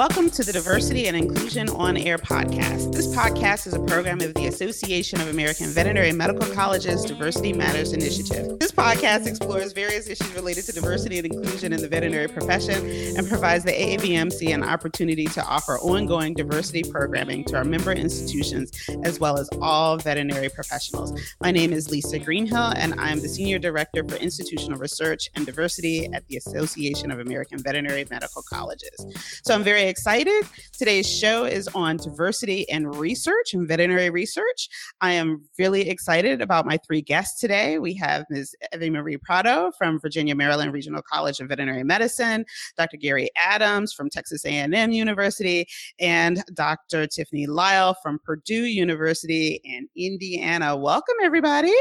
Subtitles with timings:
[0.00, 2.94] Welcome to the Diversity and Inclusion on Air podcast.
[2.94, 7.92] This podcast is a program of the Association of American Veterinary Medical Colleges Diversity Matters
[7.92, 8.58] Initiative.
[8.60, 12.82] This podcast explores various issues related to diversity and inclusion in the veterinary profession
[13.14, 18.72] and provides the AAVMC an opportunity to offer ongoing diversity programming to our member institutions
[19.04, 21.12] as well as all veterinary professionals.
[21.42, 26.06] My name is Lisa Greenhill, and I'm the Senior Director for Institutional Research and Diversity
[26.14, 29.04] at the Association of American Veterinary Medical Colleges.
[29.44, 30.44] So I'm very excited.
[30.72, 34.68] Today's show is on diversity and research and veterinary research.
[35.00, 37.80] I am really excited about my three guests today.
[37.80, 38.54] We have Ms.
[38.72, 42.46] Evie Marie Prado from Virginia Maryland Regional College of Veterinary Medicine,
[42.78, 42.96] Dr.
[42.96, 45.66] Gary Adams from Texas A&M University,
[45.98, 47.08] and Dr.
[47.08, 50.76] Tiffany Lyle from Purdue University in Indiana.
[50.76, 51.74] Welcome, everybody.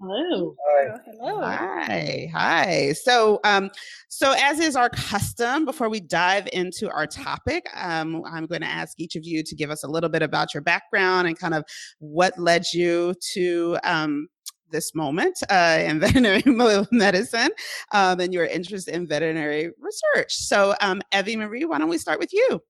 [0.00, 0.54] Hello.
[0.66, 0.98] Hi.
[1.06, 1.40] Hello.
[1.40, 2.30] Hi.
[2.32, 2.92] Hi.
[2.92, 3.70] So, um,
[4.08, 8.66] so as is our custom, before we dive into our topic, um, I'm going to
[8.66, 11.54] ask each of you to give us a little bit about your background and kind
[11.54, 11.64] of
[12.00, 14.26] what led you to um,
[14.70, 16.42] this moment uh, in veterinary
[16.90, 17.50] medicine
[17.92, 20.34] um, and your interest in veterinary research.
[20.34, 22.60] So, um, Evie Marie, why don't we start with you?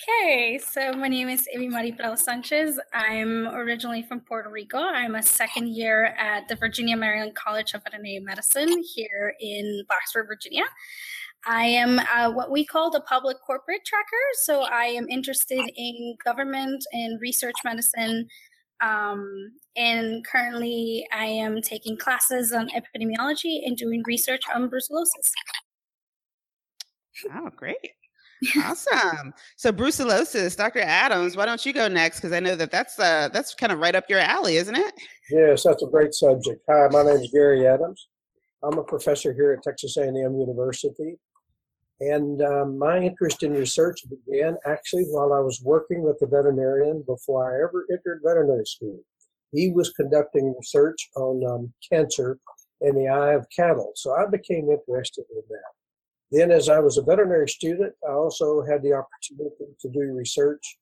[0.00, 2.78] Okay, so my name is Evie Maripel Sanchez.
[2.94, 4.78] I'm originally from Puerto Rico.
[4.78, 10.28] I'm a second year at the Virginia Maryland College of Veterinary Medicine here in Blacksburg,
[10.28, 10.62] Virginia.
[11.46, 14.24] I am uh, what we call the public corporate tracker.
[14.34, 18.28] So I am interested in government and research medicine.
[18.80, 25.32] Um, and currently, I am taking classes on epidemiology and doing research on brucellosis.
[27.34, 27.78] Oh, great.
[28.58, 29.34] Awesome.
[29.56, 30.80] So brucellosis, Dr.
[30.80, 32.20] Adams, why don't you go next?
[32.20, 34.94] Because I know that that's uh, that's kind of right up your alley, isn't it?
[35.30, 36.62] Yes, that's a great subject.
[36.68, 38.08] Hi, my name is Gary Adams.
[38.62, 41.16] I'm a professor here at Texas A&M University,
[42.00, 47.04] and um, my interest in research began actually while I was working with a veterinarian
[47.06, 48.98] before I ever entered veterinary school.
[49.52, 52.38] He was conducting research on um, cancer
[52.80, 55.77] in the eye of cattle, so I became interested in that.
[56.30, 60.78] Then, as I was a veterinary student, I also had the opportunity to do research,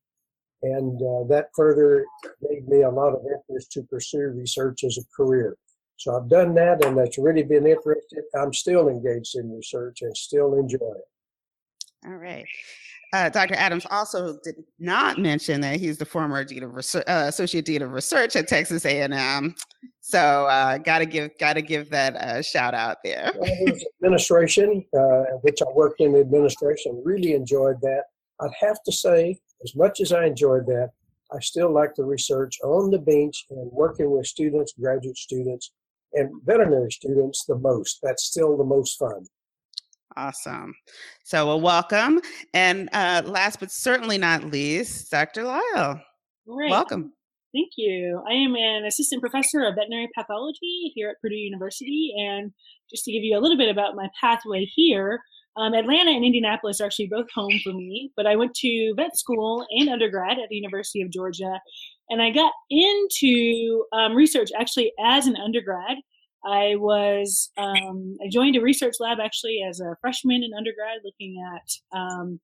[0.63, 2.05] and uh, that further
[2.49, 5.57] gave me a lot of interest to pursue research as a career.
[5.99, 8.25] So I've done that, and that's really been interested.
[8.35, 12.07] I'm still engaged in research and still enjoy it.
[12.07, 12.47] All right.
[13.13, 13.55] Uh, Dr.
[13.55, 17.83] Adams also did not mention that he's the former dean of research, uh, associate dean
[17.83, 19.55] of research at Texas A&M.
[20.01, 23.33] So uh, gotta give gotta give that a shout out there.
[23.37, 28.05] well, administration, uh, which I worked in administration, really enjoyed that.
[28.41, 30.91] I'd have to say, as much as I enjoyed that,
[31.33, 35.73] I still like the research on the bench and working with students, graduate students,
[36.13, 37.99] and veterinary students the most.
[38.03, 39.27] That's still the most fun.
[40.17, 40.75] Awesome.
[41.25, 42.21] So, well, welcome.
[42.55, 45.45] And uh, last but certainly not least, Dr.
[45.45, 46.01] Lyle.
[46.49, 46.71] Great.
[46.71, 47.13] Welcome.
[47.53, 48.23] Thank you.
[48.29, 52.13] I am an assistant professor of veterinary pathology here at Purdue University.
[52.19, 52.53] And
[52.91, 55.21] just to give you a little bit about my pathway here,
[55.57, 59.17] um, Atlanta and Indianapolis are actually both home for me, but I went to vet
[59.17, 61.61] school and undergrad at the University of Georgia.
[62.11, 65.97] And I got into um, research actually as an undergrad.
[66.47, 71.43] I was um, I joined a research lab actually as a freshman in undergrad, looking
[71.55, 72.39] at um,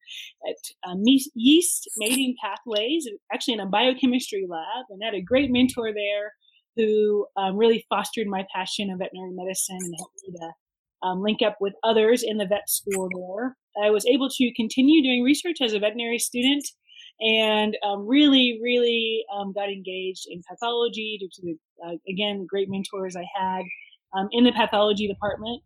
[0.48, 1.02] at um,
[1.34, 6.32] yeast mating pathways, actually in a biochemistry lab, and had a great mentor there
[6.76, 11.40] who um, really fostered my passion of veterinary medicine and helped me to um, link
[11.42, 13.56] up with others in the vet school there.
[13.84, 16.64] I was able to continue doing research as a veterinary student
[17.20, 22.68] and um, really, really um, got engaged in pathology due to the, uh, again, great
[22.68, 23.62] mentors I had
[24.16, 25.62] um, in the pathology department.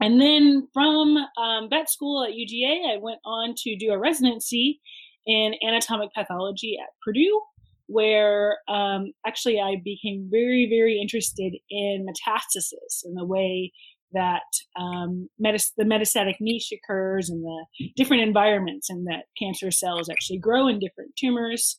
[0.00, 4.80] And then from um, vet school at UGA, I went on to do a residency
[5.26, 7.40] in anatomic pathology at Purdue,
[7.86, 13.72] where um, actually I became very, very interested in metastasis and the way
[14.12, 14.42] that
[14.78, 20.38] um, metas- the metastatic niche occurs and the different environments and that cancer cells actually
[20.38, 21.78] grow in different tumors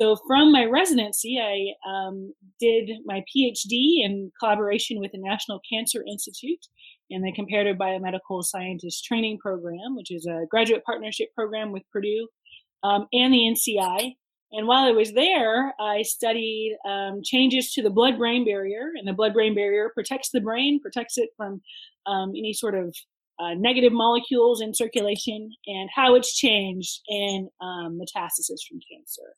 [0.00, 6.04] so from my residency, I um, did my PhD in collaboration with the National Cancer
[6.06, 6.66] Institute
[7.08, 12.28] in the Comparative Biomedical Scientist Training Program, which is a graduate partnership program with Purdue
[12.82, 14.12] um, and the NCI.
[14.52, 19.12] And while I was there, I studied um, changes to the blood-brain barrier, and the
[19.12, 21.62] blood-brain barrier protects the brain, protects it from
[22.06, 22.94] um, any sort of
[23.38, 29.34] uh, negative molecules in circulation, and how it's changed in um, metastasis from cancer.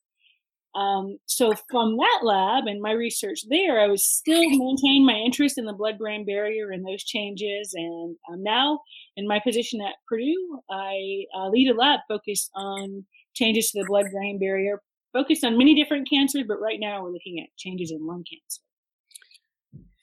[0.79, 5.59] Um, so from that lab and my research there, I was still maintaining my interest
[5.59, 7.73] in the blood-brain barrier and those changes.
[7.75, 8.81] And um, now,
[9.17, 13.05] in my position at Purdue, I uh, lead a lab focused on
[13.35, 14.81] changes to the blood-brain barrier,
[15.13, 18.63] focused on many different cancers, but right now we're looking at changes in lung cancer.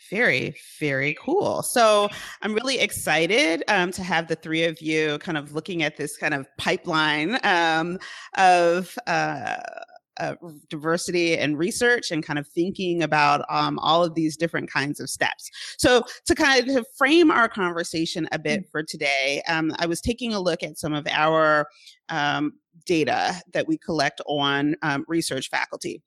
[0.09, 1.63] Very, very cool.
[1.63, 2.09] So
[2.41, 6.17] I'm really excited um, to have the three of you kind of looking at this
[6.17, 7.97] kind of pipeline um,
[8.37, 8.93] of.
[9.07, 9.55] Uh,
[10.19, 10.35] uh,
[10.69, 15.09] diversity and research and kind of thinking about um, all of these different kinds of
[15.09, 15.49] steps.
[15.77, 18.69] So, to kind of frame our conversation a bit mm.
[18.71, 21.67] for today, um, I was taking a look at some of our
[22.09, 22.53] um,
[22.85, 26.01] data that we collect on um, research faculty.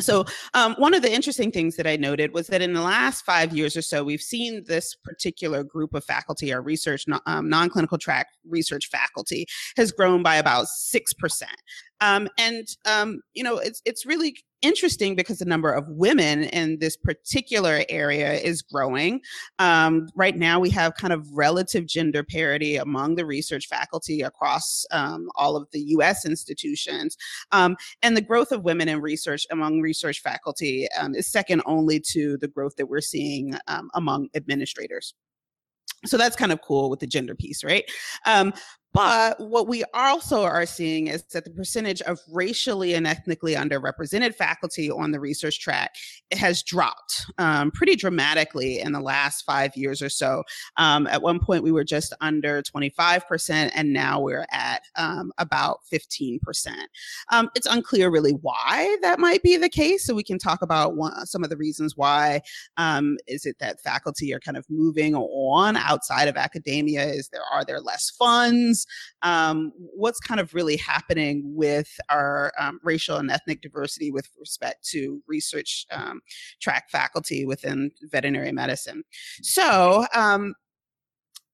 [0.00, 0.24] So,
[0.54, 3.56] um, one of the interesting things that I noted was that in the last five
[3.56, 7.98] years or so, we've seen this particular group of faculty, our research, um, non clinical
[7.98, 9.46] track research faculty,
[9.76, 11.42] has grown by about 6%.
[12.00, 16.78] Um, and um, you know, it's it's really interesting because the number of women in
[16.78, 19.20] this particular area is growing.
[19.58, 24.84] Um, right now, we have kind of relative gender parity among the research faculty across
[24.90, 26.24] um, all of the U.S.
[26.24, 27.16] institutions,
[27.52, 32.00] um, and the growth of women in research among research faculty um, is second only
[32.00, 35.14] to the growth that we're seeing um, among administrators
[36.04, 37.84] so that's kind of cool with the gender piece right
[38.26, 38.52] um,
[38.94, 44.34] but what we also are seeing is that the percentage of racially and ethnically underrepresented
[44.34, 45.94] faculty on the research track
[46.32, 50.42] has dropped um, pretty dramatically in the last five years or so.
[50.76, 55.80] Um, at one point, we were just under 25%, and now we're at um, about
[55.92, 56.38] 15%.
[57.30, 60.06] Um, it's unclear really why that might be the case.
[60.06, 62.40] So we can talk about one, some of the reasons why.
[62.76, 67.04] Um, is it that faculty are kind of moving on outside of academia?
[67.04, 68.77] Is there are there less funds?
[69.22, 74.86] Um, what's kind of really happening with our um, racial and ethnic diversity with respect
[74.88, 76.20] to research um,
[76.60, 79.02] track faculty within veterinary medicine.
[79.42, 80.54] So, um,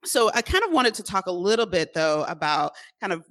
[0.05, 3.25] so I kind of wanted to talk a little bit though about kind of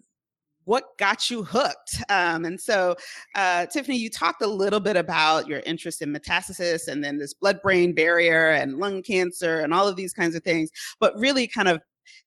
[0.65, 2.01] what got you hooked?
[2.09, 2.95] Um, and so,
[3.35, 7.33] uh, Tiffany, you talked a little bit about your interest in metastasis and then this
[7.33, 10.69] blood brain barrier and lung cancer and all of these kinds of things,
[10.99, 11.81] but really kind of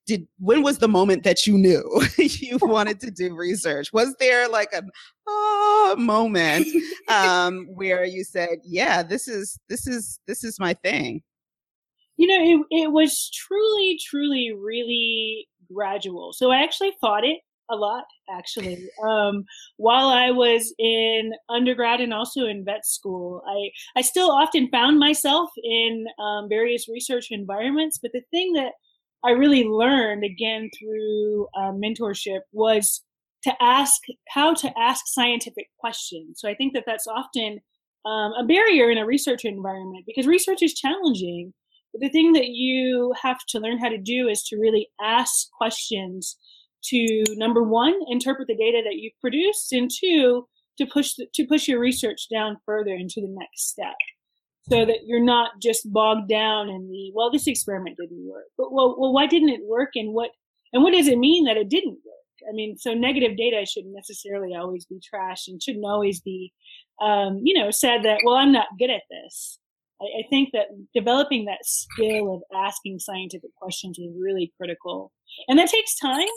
[0.05, 3.91] did when was the moment that you knew you wanted to do research?
[3.93, 4.83] Was there like a
[5.27, 6.67] oh, moment
[7.07, 11.21] um, where you said yeah this is this is this is my thing
[12.17, 16.33] you know it, it was truly truly really gradual.
[16.33, 17.39] So i actually fought it
[17.69, 18.87] a lot actually.
[19.05, 19.43] Um,
[19.77, 24.99] while i was in undergrad and also in vet school i i still often found
[24.99, 28.73] myself in um, various research environments but the thing that
[29.25, 33.03] I really learned again through uh, mentorship was
[33.43, 36.39] to ask how to ask scientific questions.
[36.39, 37.59] So I think that that's often
[38.05, 41.53] um, a barrier in a research environment because research is challenging.
[41.93, 45.49] But the thing that you have to learn how to do is to really ask
[45.57, 46.37] questions
[46.85, 50.47] to number one, interpret the data that you've produced, and two,
[50.77, 53.95] to push the, to push your research down further into the next step
[54.69, 58.71] so that you're not just bogged down in the well this experiment didn't work but
[58.71, 60.31] well, well why didn't it work and what
[60.73, 62.49] and what does it mean that it didn't work?
[62.49, 66.53] I mean so negative data shouldn't necessarily always be trash and shouldn't always be
[67.01, 69.59] um, you know said that well i'm not good at this.
[70.01, 75.11] I, I think that developing that skill of asking scientific questions is really critical.
[75.47, 76.27] And that takes time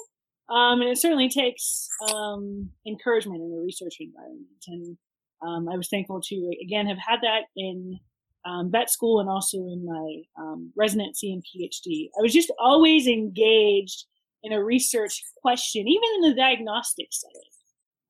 [0.50, 4.64] um, and it certainly takes um, encouragement in a research environment.
[4.66, 4.96] And
[5.42, 7.98] um, I was thankful to again have had that in
[8.44, 12.08] um, vet school and also in my um, residency and PhD.
[12.18, 14.06] I was just always engaged
[14.42, 17.40] in a research question, even in the diagnostic setting.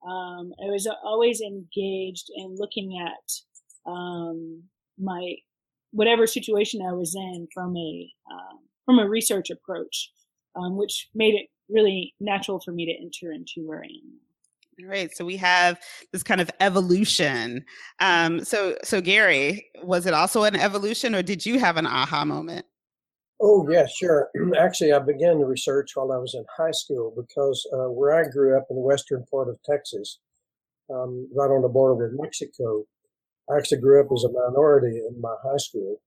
[0.07, 4.63] Um, I was always engaged in looking at um,
[4.97, 5.35] my
[5.91, 10.11] whatever situation I was in from a um, from a research approach,
[10.55, 14.19] um, which made it really natural for me to enter into where I am
[14.85, 15.15] right.
[15.15, 15.79] So we have
[16.11, 17.65] this kind of evolution.
[17.99, 22.25] Um, so, so Gary, was it also an evolution, or did you have an aha
[22.25, 22.65] moment?
[23.41, 24.29] Oh yeah, sure.
[24.59, 28.29] Actually, I began the research while I was in high school because uh, where I
[28.29, 30.19] grew up in the western part of Texas,
[30.93, 32.85] um, right on the border with Mexico,
[33.49, 36.01] I actually grew up as a minority in my high school.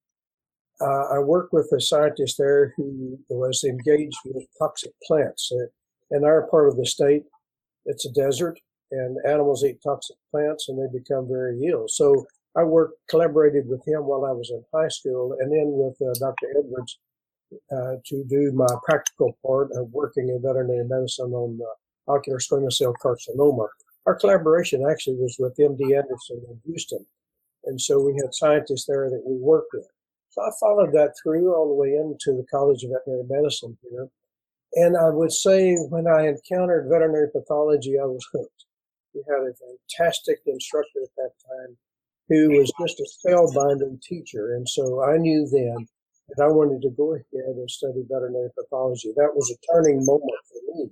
[0.80, 5.50] Uh, I worked with a scientist there who was engaged with toxic plants.
[5.52, 5.66] Uh,
[6.16, 7.24] in our part of the state,
[7.86, 8.58] it's a desert
[8.90, 11.86] and animals eat toxic plants and they become very ill.
[11.88, 12.26] So
[12.56, 16.14] I worked, collaborated with him while I was in high school and then with uh,
[16.18, 16.48] Dr.
[16.58, 16.98] Edwards
[17.72, 22.74] uh, to do my practical part of working in veterinary medicine on uh, ocular squamous
[22.74, 23.68] cell carcinoma.
[24.06, 27.04] our collaboration actually was with MD Anderson in Houston.
[27.64, 29.86] And so we had scientists there that we worked with.
[30.30, 34.08] So I followed that through all the way into the College of Veterinary Medicine here.
[34.74, 38.64] And I would say when I encountered veterinary pathology, I was hooked.
[39.14, 41.76] We had a fantastic instructor at that time
[42.28, 44.54] who was just a spellbinding teacher.
[44.54, 45.87] And so I knew then
[46.28, 49.12] that I wanted to go ahead and study veterinary pathology.
[49.16, 50.90] That was a turning moment for me.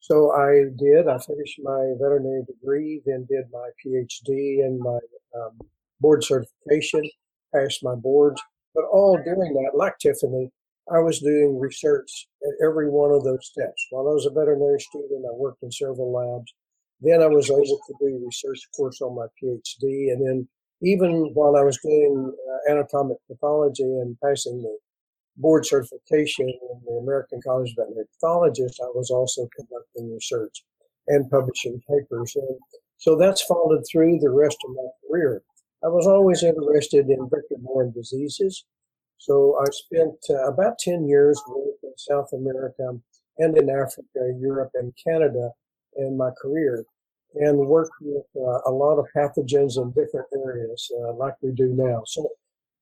[0.00, 1.08] So I did.
[1.08, 4.98] I finished my veterinary degree, then did my PhD and my
[5.34, 5.58] um,
[6.00, 7.08] board certification,
[7.54, 8.40] passed my boards.
[8.74, 10.50] But all during that, like Tiffany,
[10.92, 13.86] I was doing research at every one of those steps.
[13.90, 16.52] While I was a veterinary student, I worked in several labs.
[17.00, 20.12] Then I was able to do research course on my PhD.
[20.12, 20.48] And then
[20.82, 24.76] even while I was doing uh, anatomic pathology and passing the
[25.36, 30.64] board certification in the American College of Veterinary Pathologists, I was also conducting research
[31.08, 32.36] and publishing papers.
[32.36, 32.58] And
[32.96, 35.42] so that's followed through the rest of my career.
[35.84, 38.64] I was always interested in vector-borne diseases.
[39.18, 42.98] So I spent uh, about 10 years working in South America
[43.38, 45.50] and in Africa, Europe, and Canada
[45.96, 46.84] in my career
[47.36, 51.68] and worked with uh, a lot of pathogens in different areas uh, like we do
[51.76, 52.02] now.
[52.06, 52.28] So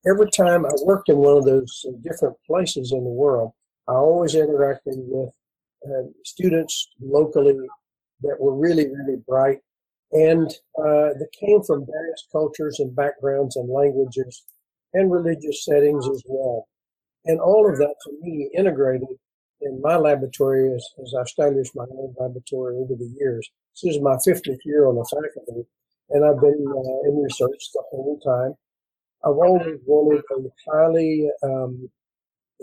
[0.05, 3.51] every time I worked in one of those different places in the world,
[3.87, 5.33] I always interacted with
[5.85, 7.57] uh, students locally
[8.21, 9.59] that were really, really bright
[10.11, 14.43] and uh, that came from various cultures and backgrounds and languages
[14.93, 16.67] and religious settings as well.
[17.25, 19.07] And all of that to me integrated
[19.65, 23.49] in my laboratory as, as I've established my own laboratory over the years.
[23.81, 25.67] This is my 50th year on the faculty,
[26.09, 28.53] and I've been uh, in research the whole time.
[29.25, 31.89] I've always wanted a highly um,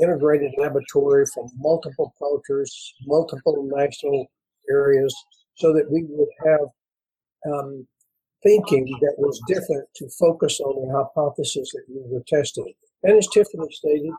[0.01, 4.27] integrated laboratory from multiple cultures, multiple national
[4.71, 5.15] areas,
[5.55, 7.87] so that we would have um,
[8.43, 12.73] thinking that was different to focus on the hypothesis that we were testing.
[13.03, 14.13] And as Tiffany stated,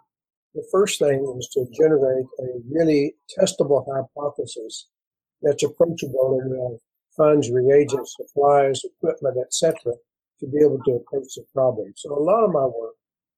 [0.54, 4.88] the first thing is to generate a really testable hypothesis
[5.42, 6.80] that's approachable have
[7.16, 9.76] funds, reagents, supplies, equipment, etc.,
[10.40, 11.94] to be able to approach the problem.
[11.96, 12.96] So a lot of my work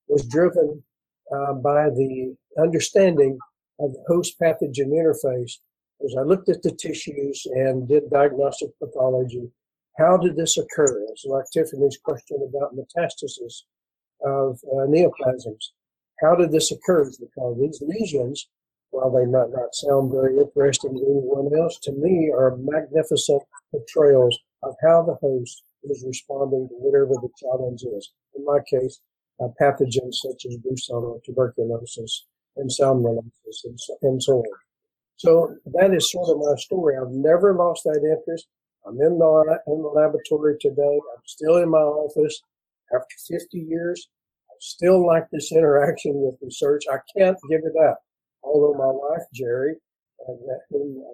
[0.08, 0.84] was driven
[1.36, 3.38] uh, by the understanding
[3.79, 5.53] of the host pathogen interface
[6.05, 9.50] as I looked at the tissues and did diagnostic pathology
[9.98, 11.05] how did this occur?
[11.10, 13.63] It's like Tiffany's question about metastasis
[14.24, 15.72] of uh, neoplasms.
[16.22, 17.10] How did this occur?
[17.20, 18.48] Because these lesions,
[18.91, 23.41] while they might not sound very interesting to anyone else, to me are magnificent
[23.72, 28.12] portrayals of how the host is responding to whatever the challenge is.
[28.36, 29.00] In my case,
[29.39, 34.60] uh, pathogens such as Brucella, tuberculosis, and salmonellosis, and so, and so on.
[35.17, 36.96] So that is sort of my story.
[36.98, 38.48] I've never lost that interest.
[38.86, 41.00] I'm in the, in the laboratory today.
[41.15, 42.41] I'm still in my office
[42.93, 44.10] after 50 years.
[44.63, 46.84] Still like this interaction with research.
[46.89, 48.00] I can't give it up.
[48.43, 49.75] Although my wife, Jerry,
[50.25, 50.39] and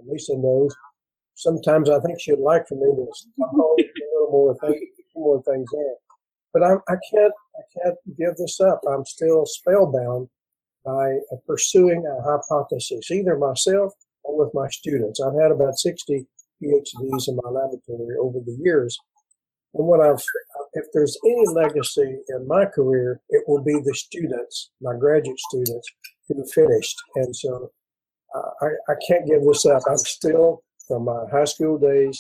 [0.08, 0.76] Lisa knows,
[1.34, 3.08] sometimes I think she'd like for me to
[3.42, 4.80] a little more things,
[5.16, 5.96] more things in.
[6.54, 8.82] But I, I can't, I can't give this up.
[8.88, 10.30] I'm still spellbound
[10.86, 15.20] by pursuing a hypothesis, either myself or with my students.
[15.20, 16.28] I've had about 60
[16.62, 18.96] PhDs in my laboratory over the years.
[19.74, 20.24] And what I've,
[20.80, 25.88] if there's any legacy in my career, it will be the students, my graduate students
[26.28, 26.98] who finished.
[27.16, 27.72] And so
[28.36, 29.84] uh, I, I can't give this up.
[29.90, 32.20] I'm still from my high school days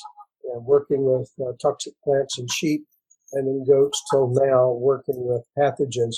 [0.50, 2.86] uh, working with uh, toxic plants and sheep
[3.34, 6.16] and in goats till now working with pathogens.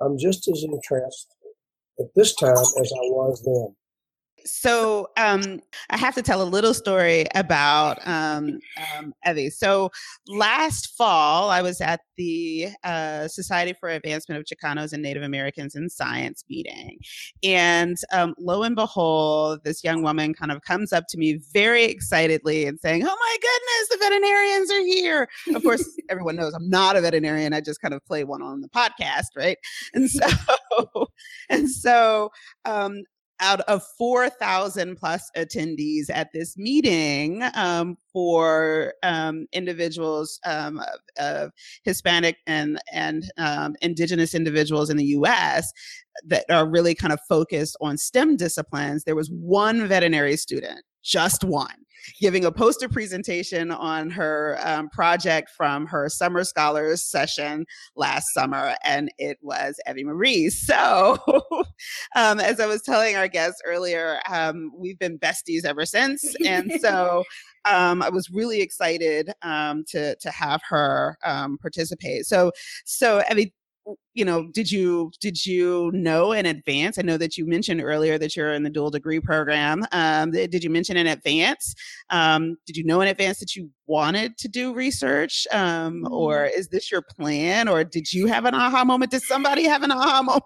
[0.00, 1.34] I'm just as entranced
[1.98, 3.74] at this time as I was then.
[4.44, 8.58] So um, I have to tell a little story about um,
[8.96, 9.50] um, Evie.
[9.50, 9.90] So
[10.28, 15.74] last fall, I was at the uh, Society for Advancement of Chicanos and Native Americans
[15.74, 16.98] in Science meeting.
[17.42, 21.84] And um, lo and behold, this young woman kind of comes up to me very
[21.84, 25.28] excitedly and saying, Oh my goodness, the veterinarians are here.
[25.56, 27.52] Of course, everyone knows I'm not a veterinarian.
[27.52, 29.58] I just kind of play one on the podcast, right?
[29.94, 30.26] And so,
[31.48, 32.30] and so
[32.64, 33.02] um,
[33.42, 41.50] out of 4,000 plus attendees at this meeting um, for um, individuals um, of, of,
[41.82, 45.72] Hispanic and, and um, indigenous individuals in the US
[46.26, 51.44] that are really kind of focused on STEM disciplines, there was one veterinary student just
[51.44, 51.84] one,
[52.20, 57.66] giving a poster presentation on her um, project from her summer scholars session
[57.96, 60.50] last summer, and it was Evie Marie.
[60.62, 61.18] So,
[62.14, 66.72] um, as I was telling our guests earlier, um, we've been besties ever since, and
[66.80, 67.24] so.
[67.64, 72.26] Um, I was really excited um, to to have her um, participate.
[72.26, 72.50] So,
[72.84, 73.54] so Evie,
[74.14, 76.98] you know did you did you know in advance?
[76.98, 80.62] I know that you mentioned earlier that you're in the dual degree program um, did
[80.62, 81.74] you mention in advance
[82.10, 86.58] um, did you know in advance that you wanted to do research um, or mm-hmm.
[86.58, 89.10] is this your plan or did you have an aha moment?
[89.10, 90.44] Did somebody have an aha moment?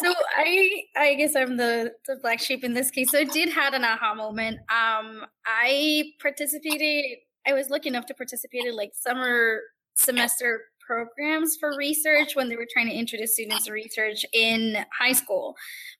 [0.00, 3.50] So i i guess i'm the the black sheep in this case so i did
[3.50, 8.92] had an aha moment um i participated i was lucky enough to participate in like
[8.94, 9.60] summer
[9.94, 15.12] semester programs for research when they were trying to introduce students to research in high
[15.12, 15.54] school.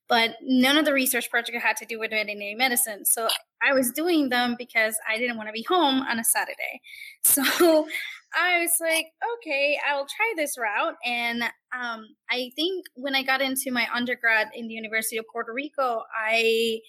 [0.09, 3.05] But none of the research project had to do with veterinary medicine.
[3.05, 3.29] So
[3.63, 6.81] I was doing them because I didn't want to be home on a Saturday.
[7.25, 7.87] So
[8.37, 10.95] I was like, okay, I will try this route.
[11.05, 15.53] And um, I think when I got into my undergrad in the University of Puerto
[15.53, 16.81] Rico, I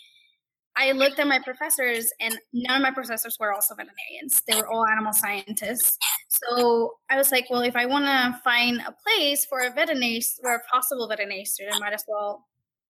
[0.78, 4.42] I looked at my professors, and none of my professors were also veterinarians.
[4.48, 5.98] They were all animal scientists.
[6.30, 10.22] So I was like, well, if I want to find a place for a veterinary,
[10.42, 12.46] for a possible veterinary student, might as well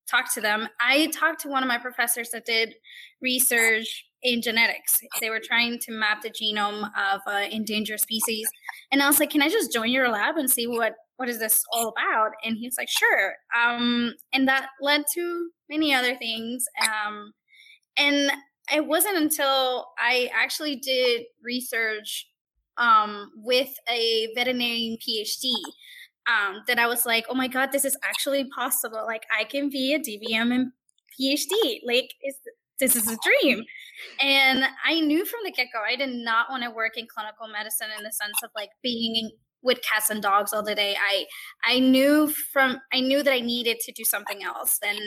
[0.09, 0.67] talk to them.
[0.79, 2.75] I talked to one of my professors that did
[3.21, 4.99] research in genetics.
[5.21, 8.47] They were trying to map the genome of uh, endangered species,
[8.91, 11.39] and I was like, "Can I just join your lab and see what what is
[11.39, 16.15] this all about?" And he was like, "Sure." Um, and that led to many other
[16.15, 16.65] things.
[16.81, 17.31] Um,
[17.97, 18.31] and
[18.73, 22.27] it wasn't until I actually did research
[22.77, 25.53] um, with a veterinarian PhD
[26.27, 29.03] um, that I was like, oh my God, this is actually possible.
[29.05, 30.71] Like, I can be a DVM and
[31.19, 31.79] PhD.
[31.85, 32.13] Like,
[32.79, 33.63] this is a dream.
[34.19, 37.47] And I knew from the get go, I did not want to work in clinical
[37.47, 39.31] medicine in the sense of like being
[39.65, 41.25] with cats and dogs all the day i
[41.63, 44.79] i knew from i knew that i needed to do something else.
[44.85, 44.99] And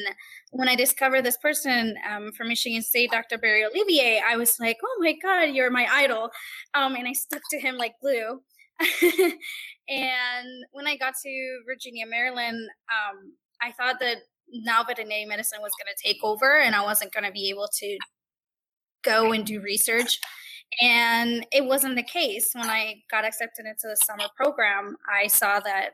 [0.51, 4.77] when i discovered this person um, from michigan state dr barry olivier i was like
[4.85, 6.31] oh my god you're my idol.
[6.75, 8.43] Um, and i stuck to him like glue.
[9.91, 13.33] And when i got to virginia maryland um,
[13.63, 14.19] i thought that
[14.51, 17.69] now veterinary medicine was going to take over and i wasn't going to be able
[17.73, 17.99] to
[19.03, 20.19] go and do research
[20.81, 22.51] and it wasn't the case.
[22.53, 25.91] When I got accepted into the summer program, I saw that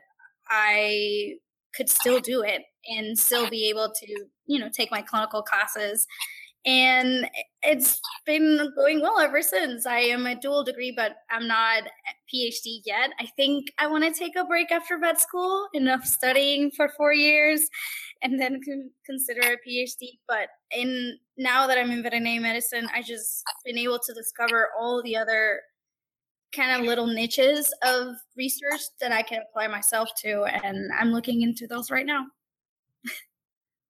[0.49, 1.35] I
[1.75, 6.05] could still do it and still be able to, you know, take my clinical classes.
[6.65, 7.29] And
[7.61, 9.85] it's been going well ever since.
[9.85, 11.83] I am a dual degree, but I'm not
[12.33, 13.11] PhD yet.
[13.19, 17.13] I think I want to take a break after vet school, enough studying for four
[17.13, 17.69] years
[18.21, 18.61] and then
[19.05, 20.19] consider a PhD.
[20.27, 25.01] But in now that I'm in veterinary medicine, I just been able to discover all
[25.03, 25.61] the other
[26.55, 31.41] kind of little niches of research that I can apply myself to, and I'm looking
[31.41, 32.25] into those right now.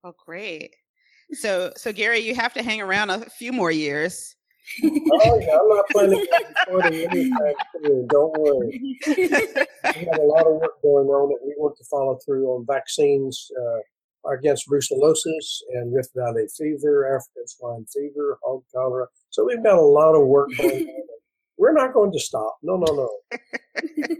[0.04, 0.74] oh, great!
[1.32, 4.36] So, so Gary, you have to hang around a few more years.
[4.82, 8.06] oh yeah, I'm not planning on recording anytime soon.
[8.08, 8.98] Don't worry.
[9.06, 12.66] we have a lot of work going on that we want to follow through on
[12.66, 13.48] vaccines.
[13.56, 13.78] Uh,
[14.32, 19.06] against brucellosis and Rift Valley fever, African swine fever, hog cholera.
[19.30, 20.94] So we've got a lot of work going on.
[21.58, 22.58] We're not going to stop.
[22.62, 23.38] No, no, no.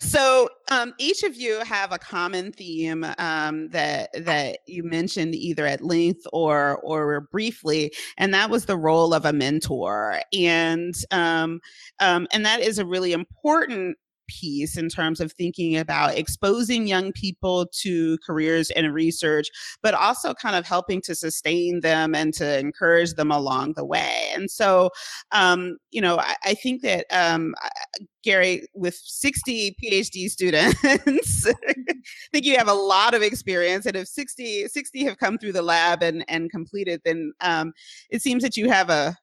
[0.00, 5.66] so um, each of you have a common theme um, that that you mentioned either
[5.66, 10.20] at length or or briefly, and that was the role of a mentor.
[10.32, 11.60] And um,
[12.00, 17.12] um and that is a really important piece in terms of thinking about exposing young
[17.12, 19.48] people to careers and research,
[19.82, 24.30] but also kind of helping to sustain them and to encourage them along the way.
[24.34, 24.90] And so,
[25.32, 27.54] um, you know, I, I think that um,
[28.22, 30.96] Gary, with 60 PhD students, I
[32.32, 33.86] think you have a lot of experience.
[33.86, 37.72] And if 60, 60 have come through the lab and, and completed, then um,
[38.10, 39.16] it seems that you have a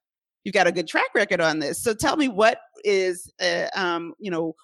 [0.44, 1.82] you've got a good track record on this.
[1.82, 4.56] So tell me what is, uh, um, you know,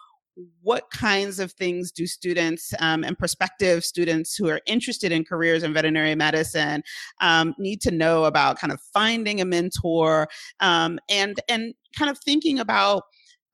[0.62, 5.64] what kinds of things do students um, and prospective students who are interested in careers
[5.64, 6.84] in veterinary medicine
[7.22, 10.28] um, need to know about kind of finding a mentor
[10.60, 13.04] um, and and kind of thinking about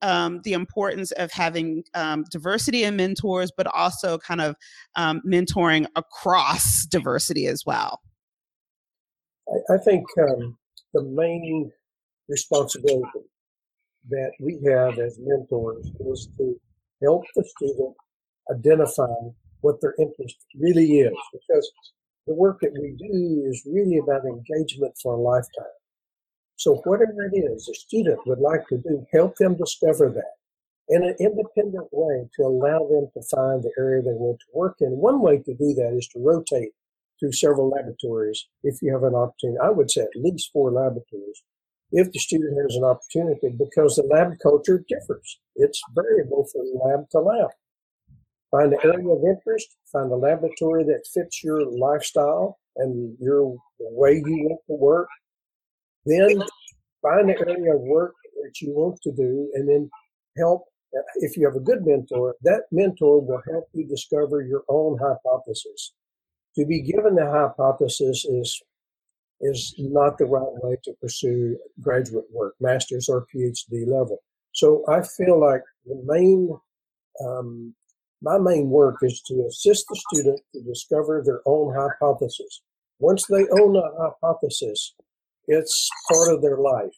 [0.01, 4.55] um, the importance of having um, diversity in mentors, but also kind of
[4.95, 8.01] um, mentoring across diversity as well.
[9.47, 11.71] I, I think the main
[12.27, 13.21] responsibility
[14.09, 16.59] that we have as mentors is to
[17.03, 17.95] help the student
[18.51, 19.13] identify
[19.61, 21.71] what their interest really is because
[22.27, 25.77] the work that we do is really about engagement for a lifetime.
[26.55, 30.33] So whatever it is a student would like to do, help them discover that
[30.89, 34.77] in an independent way to allow them to find the area they want to work
[34.79, 34.91] in.
[34.91, 36.71] One way to do that is to rotate
[37.19, 39.59] through several laboratories if you have an opportunity.
[39.63, 41.43] I would say at least four laboratories
[41.93, 45.39] if the student has an opportunity because the lab culture differs.
[45.55, 47.51] It's variable from lab to lab.
[48.51, 53.87] Find the area of interest, find a laboratory that fits your lifestyle and your the
[53.91, 55.07] way you want to work.
[56.05, 56.41] Then
[57.01, 59.89] find the area of work that you want to do and then
[60.37, 60.65] help
[61.17, 65.93] if you have a good mentor, that mentor will help you discover your own hypothesis.
[66.55, 68.61] To be given the hypothesis is
[69.43, 74.19] is not the right way to pursue graduate work, master's or PhD level.
[74.53, 76.57] So I feel like the main,
[77.25, 77.75] um,
[78.21, 82.61] my main work is to assist the student to discover their own hypothesis.
[82.99, 84.95] Once they own a hypothesis,
[85.47, 86.95] it's part of their life,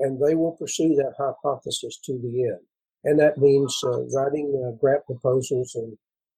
[0.00, 2.60] and they will pursue that hypothesis to the end.
[3.04, 5.96] And that means uh, writing uh, grant proposals and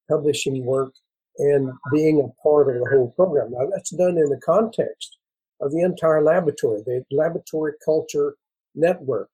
[0.09, 0.93] publishing work
[1.39, 3.51] and being a part of the whole program.
[3.51, 5.19] Now, that's done in the context
[5.63, 8.35] of the entire laboratory, the laboratory culture
[8.75, 9.31] network.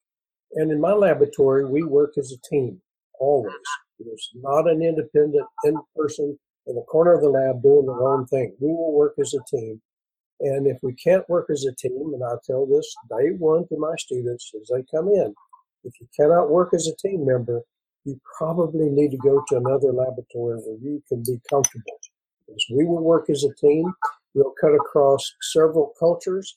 [0.52, 2.80] And in my laboratory, we work as a team,
[3.18, 3.52] always.
[3.98, 8.26] There's not an independent in person in the corner of the lab doing their own
[8.26, 8.54] thing.
[8.60, 9.80] We will work as a team.
[10.40, 13.76] And if we can't work as a team, and I tell this day one to
[13.76, 15.34] my students as they come in,
[15.84, 17.62] if you cannot work as a team member,
[18.04, 21.98] you probably need to go to another laboratory where you can be comfortable.
[22.46, 23.92] Because we will work as a team.
[24.34, 26.56] We'll cut across several cultures,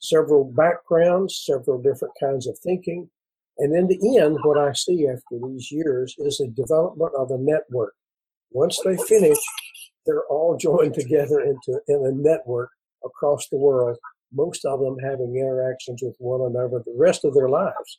[0.00, 3.08] several backgrounds, several different kinds of thinking.
[3.58, 7.38] And in the end, what I see after these years is a development of a
[7.38, 7.94] network.
[8.50, 9.38] Once they finish,
[10.04, 12.70] they're all joined together into in a network
[13.04, 13.98] across the world,
[14.32, 17.98] most of them having interactions with one another the rest of their lives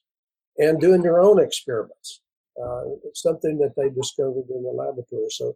[0.57, 2.21] and doing their own experiments.
[2.61, 5.29] Uh, it's something that they discovered in the laboratory.
[5.29, 5.55] So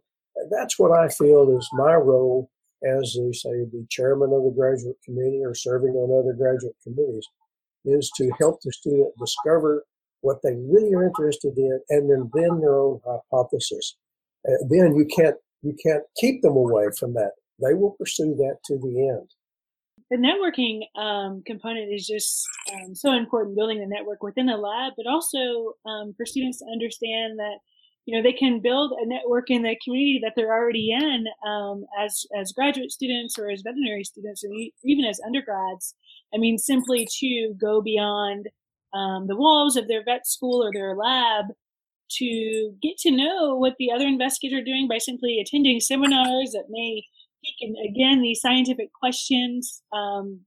[0.50, 2.50] that's what I feel is my role
[2.84, 7.26] as they say the chairman of the graduate committee or serving on other graduate committees
[7.84, 9.84] is to help the student discover
[10.20, 13.96] what they really are interested in and then then their own hypothesis.
[14.48, 17.32] Uh, then you can't you can't keep them away from that.
[17.60, 19.28] They will pursue that to the end
[20.10, 24.94] the networking um, component is just um, so important building the network within the lab
[24.96, 27.58] but also um, for students to understand that
[28.08, 31.84] you know they can build a network in the community that they're already in um,
[32.02, 34.48] as as graduate students or as veterinary students or
[34.82, 35.94] even as undergrads.
[36.34, 38.48] I mean simply to go beyond
[38.94, 41.48] um, the walls of their vet school or their lab
[42.12, 46.64] to get to know what the other investigators are doing by simply attending seminars that
[46.70, 47.02] may
[47.60, 50.40] and again these scientific questions um,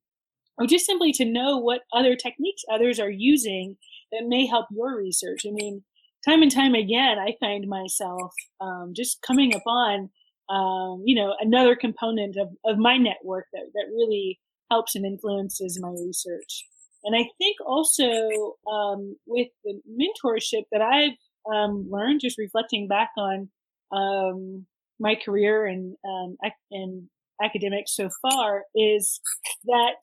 [0.58, 3.78] or just simply to know what other techniques others are using
[4.12, 5.45] that may help your research.
[5.45, 5.84] I mean
[6.28, 10.10] time and time again i find myself um, just coming upon
[10.50, 15.78] um, you know another component of, of my network that, that really helps and influences
[15.82, 16.66] my research.
[17.04, 21.18] And i think also um, with the mentorship that i've
[21.52, 23.50] um, learned just reflecting back on
[23.92, 24.66] um,
[25.00, 26.38] my career and um,
[26.70, 27.10] in
[27.44, 29.20] academics so far is
[29.66, 29.96] that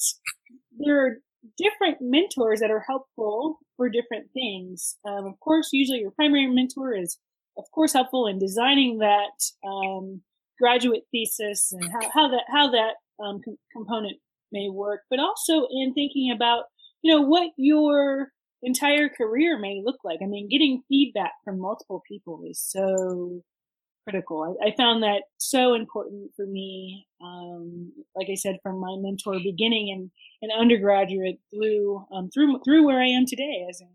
[0.78, 1.18] there are
[1.57, 4.96] different mentors that are helpful for different things.
[5.07, 7.18] Um, of course, usually your primary mentor is,
[7.57, 10.22] of course, helpful in designing that um,
[10.61, 14.16] graduate thesis and how, how that how that um, com- component
[14.53, 16.64] may work, but also in thinking about
[17.03, 20.18] you know what your entire career may look like.
[20.22, 23.42] I mean, getting feedback from multiple people is so
[24.08, 24.56] critical.
[24.62, 27.06] I, I, found that so important for me.
[27.22, 30.10] Um, like I said, from my mentor beginning and
[30.42, 33.88] an undergraduate through um, through through where I am today as an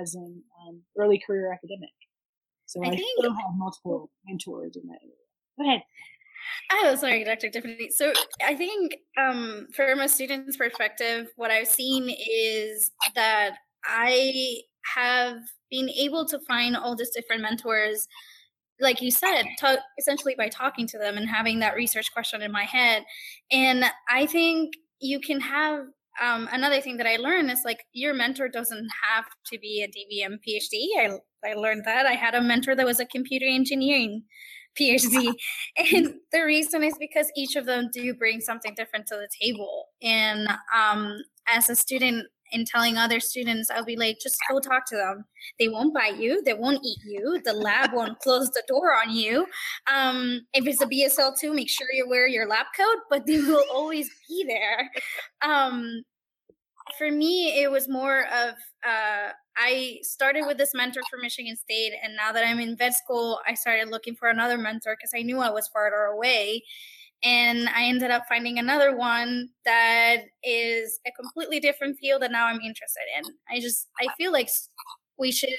[0.00, 1.90] as an um, early career academic.
[2.66, 5.14] So I, I think, still have multiple mentors in that area.
[5.58, 5.82] Go ahead.
[6.72, 7.50] Oh, sorry, Dr.
[7.50, 7.90] Tiffany.
[7.90, 8.12] So
[8.44, 14.62] I think um, from a student's perspective, what I've seen is that I
[14.94, 15.36] have
[15.70, 18.08] been able to find all these different mentors
[18.80, 19.44] like you said,
[19.98, 23.04] essentially by talking to them and having that research question in my head.
[23.50, 25.84] And I think you can have
[26.20, 29.88] um, another thing that I learned is like your mentor doesn't have to be a
[29.88, 30.86] DVM PhD.
[30.98, 32.06] I, I learned that.
[32.06, 34.24] I had a mentor that was a computer engineering
[34.78, 35.32] PhD.
[35.76, 39.86] And the reason is because each of them do bring something different to the table.
[40.02, 41.16] And um,
[41.48, 45.24] as a student, and telling other students, I'll be like, just go talk to them.
[45.58, 46.42] They won't bite you.
[46.44, 47.40] They won't eat you.
[47.44, 49.46] The lab won't close the door on you.
[49.92, 53.38] Um, if it's a BSL two, make sure you wear your lab coat, but they
[53.38, 54.90] will always be there.
[55.42, 56.02] Um,
[56.98, 58.54] for me, it was more of
[58.86, 62.94] uh, I started with this mentor for Michigan State, and now that I'm in vet
[62.94, 66.62] school, I started looking for another mentor because I knew I was farther away.
[67.24, 72.46] And I ended up finding another one that is a completely different field that now
[72.46, 73.24] I'm interested in.
[73.50, 74.48] I just I feel like
[75.18, 75.50] we should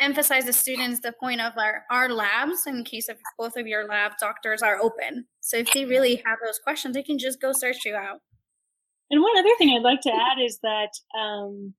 [0.00, 3.86] emphasize the students the point of our, our labs in case of both of your
[3.88, 5.26] lab doctors are open.
[5.40, 8.20] So if they really have those questions, they can just go search you out.
[9.10, 11.74] And one other thing I'd like to add is that um,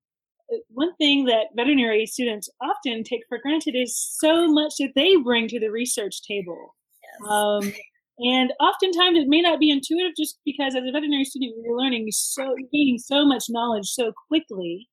[0.68, 5.48] one thing that veterinary students often take for granted is so much that they bring
[5.48, 6.74] to the research table.
[7.02, 7.30] Yes.
[7.30, 7.72] Um,
[8.20, 12.08] and oftentimes it may not be intuitive just because as a veterinary student, you're learning
[12.12, 14.88] so, gaining so much knowledge so quickly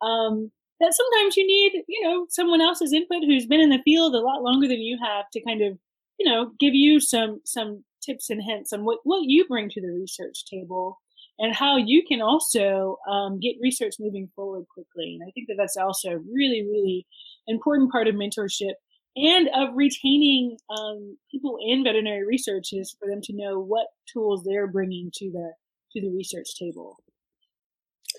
[0.00, 4.14] um, that sometimes you need, you know, someone else's input who's been in the field
[4.14, 5.78] a lot longer than you have to kind of,
[6.18, 9.80] you know, give you some, some tips and hints on what, what you bring to
[9.80, 10.98] the research table
[11.38, 15.18] and how you can also um, get research moving forward quickly.
[15.20, 17.06] And I think that that's also a really, really
[17.46, 18.74] important part of mentorship
[19.16, 24.44] and of retaining um, people in veterinary research is for them to know what tools
[24.44, 25.52] they're bringing to the
[25.92, 26.96] to the research table.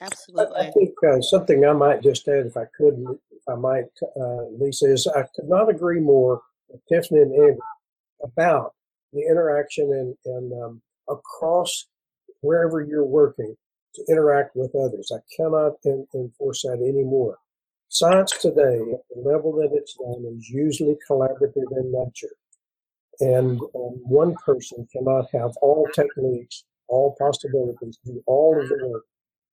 [0.02, 0.58] Absolutely.
[0.58, 3.86] I, I think uh, something I might just add, if I could, if I might,
[4.20, 7.58] uh, Lisa, is I could not agree more with Tiffany and Andrew
[8.24, 8.74] about
[9.14, 11.88] the interaction and, and um, across
[12.42, 13.56] wherever you're working
[13.96, 15.12] to interact with others.
[15.14, 17.38] I cannot in, enforce that anymore.
[17.94, 22.34] Science today, at the level that it's done, is usually collaborative in nature.
[23.20, 29.04] And um, one person cannot have all techniques, all possibilities, do all of the work.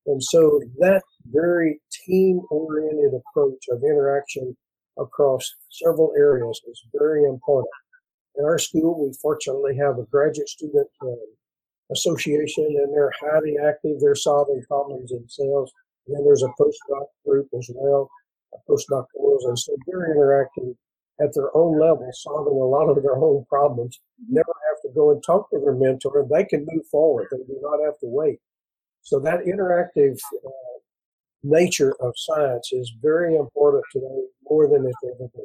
[0.07, 4.57] And so that very team oriented approach of interaction
[5.01, 7.73] across several areas is very important.
[8.37, 11.09] In our school, we fortunately have a graduate student uh,
[11.91, 13.99] association and they're highly active.
[13.99, 15.73] They're solving problems themselves.
[16.07, 18.09] And then there's a postdoc group as well,
[18.69, 19.45] postdoctorals.
[19.45, 20.77] And so they're interacting
[21.21, 24.01] at their own level, solving a lot of their own problems.
[24.29, 27.29] Never have to go and talk to their mentor and they can move forward.
[27.31, 28.39] They do not have to wait.
[29.03, 30.51] So that interactive uh,
[31.43, 35.45] nature of science is very important today more than it's ever been.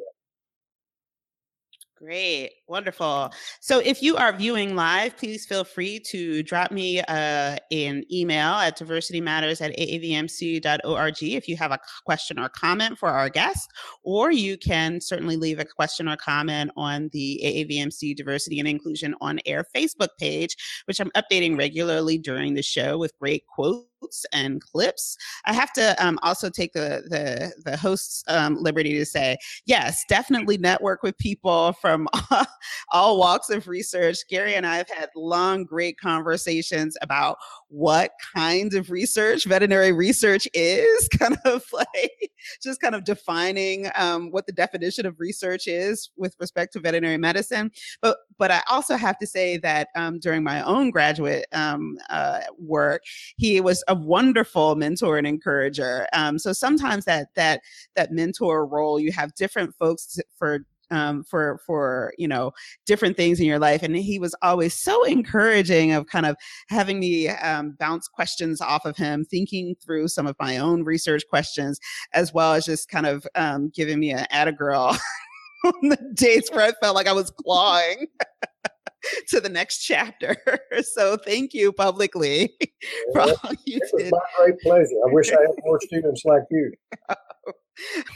[1.96, 3.32] Great, wonderful.
[3.60, 8.54] So, if you are viewing live, please feel free to drop me uh, an email
[8.54, 13.70] at diversitymatters at aavmc.org if you have a question or comment for our guest,
[14.02, 19.14] or you can certainly leave a question or comment on the AAVMC Diversity and Inclusion
[19.20, 23.86] on Air Facebook page, which I'm updating regularly during the show with great quotes
[24.32, 25.16] and clips.
[25.44, 29.36] I have to um, also take the the the host's um, liberty to say
[29.66, 32.08] yes, definitely network with people from
[32.92, 34.18] all walks of research.
[34.28, 37.38] Gary and I have had long, great conversations about
[37.68, 42.30] what kinds of research veterinary research is, kind of like
[42.62, 47.16] just kind of defining um, what the definition of research is with respect to veterinary
[47.16, 47.70] medicine.
[48.00, 52.40] But but I also have to say that um, during my own graduate um, uh,
[52.58, 53.02] work,
[53.36, 56.06] he was wonderful mentor and encourager.
[56.12, 57.60] Um, so sometimes that that
[57.96, 62.52] that mentor role, you have different folks for um, for for you know
[62.86, 66.36] different things in your life and he was always so encouraging of kind of
[66.68, 71.22] having me um, bounce questions off of him thinking through some of my own research
[71.28, 71.78] questions
[72.12, 74.96] as well as just kind of um, giving me an atta girl
[75.64, 78.06] on the days where i felt like i was clawing
[79.28, 80.36] to the next chapter.
[80.82, 82.52] So thank you publicly
[83.12, 83.28] for all
[83.64, 84.12] you it did.
[84.12, 84.96] was my great pleasure.
[85.08, 86.72] I wish I had more students like you.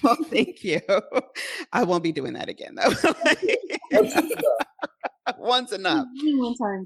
[0.02, 0.80] well, thank you.
[1.72, 2.90] I won't be doing that again though.
[3.92, 5.38] Once enough.
[5.38, 6.06] Once enough.
[6.22, 6.84] One time,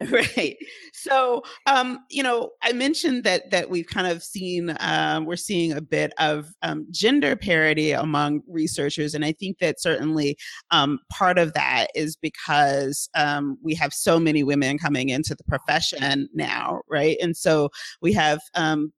[0.10, 0.56] right.
[0.92, 5.72] So um you know i mentioned that that we've kind of seen um we're seeing
[5.72, 10.36] a bit of um, gender parity among researchers and i think that certainly
[10.72, 15.44] um part of that is because um we have so many women coming into the
[15.44, 17.16] profession now right?
[17.22, 17.70] And so
[18.02, 18.92] we have um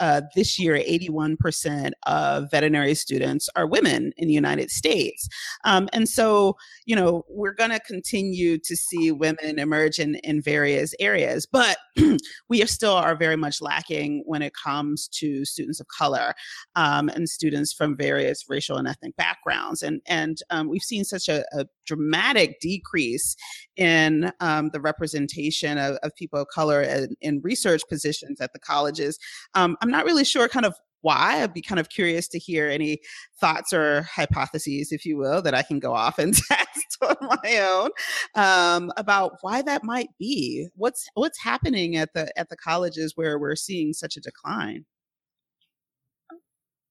[0.00, 5.28] uh, this year, 81% of veterinary students are women in the United States.
[5.64, 10.40] Um, and so, you know, we're going to continue to see women emerge in, in
[10.40, 11.78] various areas, but
[12.48, 16.34] we are still are very much lacking when it comes to students of color
[16.76, 19.82] um, and students from various racial and ethnic backgrounds.
[19.82, 23.36] And, and um, we've seen such a, a dramatic decrease
[23.78, 28.58] in um, the representation of, of, people of color in, in research positions at the
[28.58, 29.18] colleges.
[29.54, 31.42] Um, I'm not really sure kind of why.
[31.42, 32.98] I'd be kind of curious to hear any
[33.40, 37.58] thoughts or hypotheses, if you will, that I can go off and test on my
[37.58, 37.90] own
[38.34, 40.66] um, about why that might be.
[40.74, 44.86] What's what's happening at the at the colleges where we're seeing such a decline?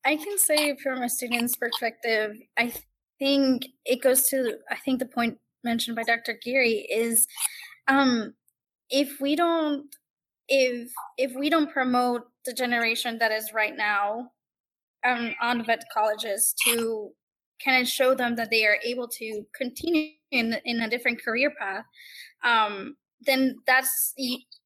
[0.05, 2.71] I can say from a student's perspective, I
[3.19, 6.39] think it goes to I think the point mentioned by Dr.
[6.43, 7.27] Geary is
[7.87, 8.33] um,
[8.89, 9.85] if we don't
[10.47, 14.31] if if we don't promote the generation that is right now
[15.05, 17.11] um, on vet colleges to
[17.63, 21.51] kind of show them that they are able to continue in in a different career
[21.59, 21.85] path,
[22.43, 24.13] um, then that's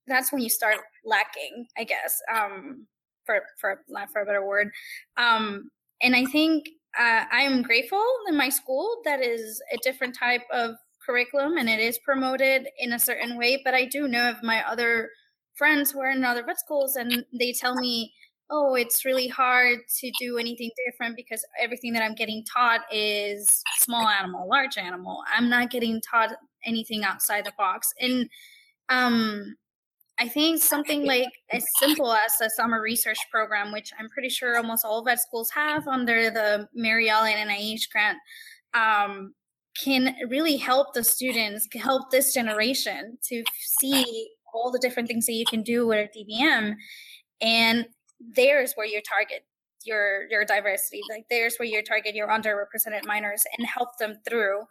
[0.07, 2.85] that's when you start lacking, I guess, um,
[3.25, 4.69] for for for a better word.
[5.17, 5.69] Um,
[6.01, 6.65] and I think
[6.97, 10.75] uh, I am grateful in my school that is a different type of
[11.05, 13.61] curriculum and it is promoted in a certain way.
[13.63, 15.09] But I do know of my other
[15.55, 18.13] friends who are in other vet schools and they tell me,
[18.49, 23.63] oh, it's really hard to do anything different because everything that I'm getting taught is
[23.77, 25.23] small animal, large animal.
[25.33, 26.31] I'm not getting taught
[26.65, 27.93] anything outside the box.
[27.99, 28.29] And
[28.89, 29.55] um,
[30.21, 34.55] I think something like as simple as a summer research program, which I'm pretty sure
[34.55, 38.19] almost all vet schools have under the Merial and NIH grant,
[38.75, 39.33] um,
[39.83, 45.33] can really help the students, help this generation to see all the different things that
[45.33, 46.75] you can do with a DVM.
[47.41, 47.87] And
[48.19, 49.43] there's where you target
[49.83, 51.01] your your diversity.
[51.09, 54.61] Like there's where you target your underrepresented minors and help them through.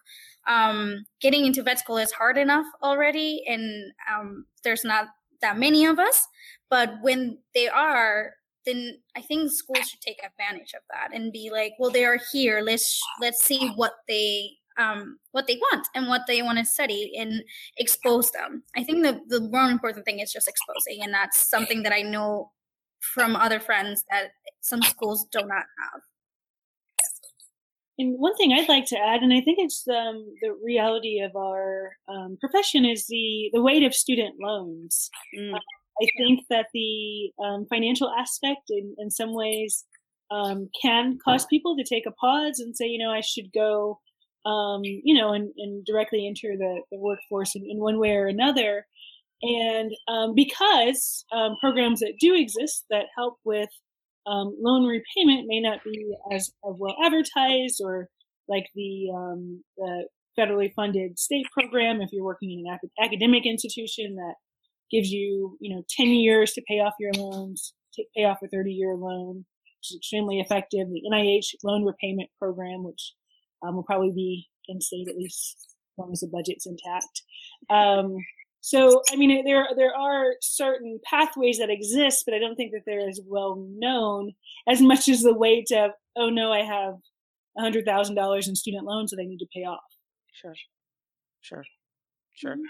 [0.47, 5.09] Um, getting into vet school is hard enough already, and um, there's not
[5.43, 6.27] that many of us.
[6.69, 8.35] But when they are,
[8.67, 12.19] then I think schools should take advantage of that and be like, well, they are
[12.33, 12.61] here.
[12.63, 17.13] Let's let's see what they um, what they want and what they want to study
[17.19, 17.43] and
[17.77, 18.63] expose them.
[18.77, 22.03] I think the the more important thing is just exposing, and that's something that I
[22.03, 22.53] know
[23.01, 26.03] from other friends that some schools do not have.
[28.01, 31.37] And one thing I'd like to add, and I think it's um, the reality of
[31.37, 35.11] our um, profession, is the the weight of student loans.
[35.39, 35.55] Mm.
[35.55, 35.59] Uh,
[36.03, 39.85] I think that the um, financial aspect, in, in some ways,
[40.31, 44.01] um, can cause people to take a pause and say, you know, I should go
[44.47, 48.27] um, you know, and, and directly enter the, the workforce in, in one way or
[48.27, 48.87] another.
[49.43, 53.69] And um, because um, programs that do exist that help with
[54.27, 58.09] um, loan repayment may not be as, as well advertised or
[58.49, 60.07] like the, um, the
[60.39, 64.35] federally funded state program if you're working in an academic institution that
[64.91, 68.49] gives you, you know, 10 years to pay off your loans, to pay off a
[68.49, 70.89] 30 year loan, which is extremely effective.
[70.89, 73.15] The NIH loan repayment program, which
[73.63, 77.23] um, will probably be in state at least as long as the budget's intact.
[77.69, 78.17] Um,
[78.61, 82.83] so, I mean, there there are certain pathways that exist, but I don't think that
[82.87, 84.33] they're as well known
[84.69, 86.95] as much as the weight of, oh no, I have
[87.57, 89.81] a hundred thousand dollars in student loans that I need to pay off.
[90.33, 90.55] Sure,
[91.41, 91.65] sure,
[92.35, 92.53] sure.
[92.57, 92.63] Mm-hmm.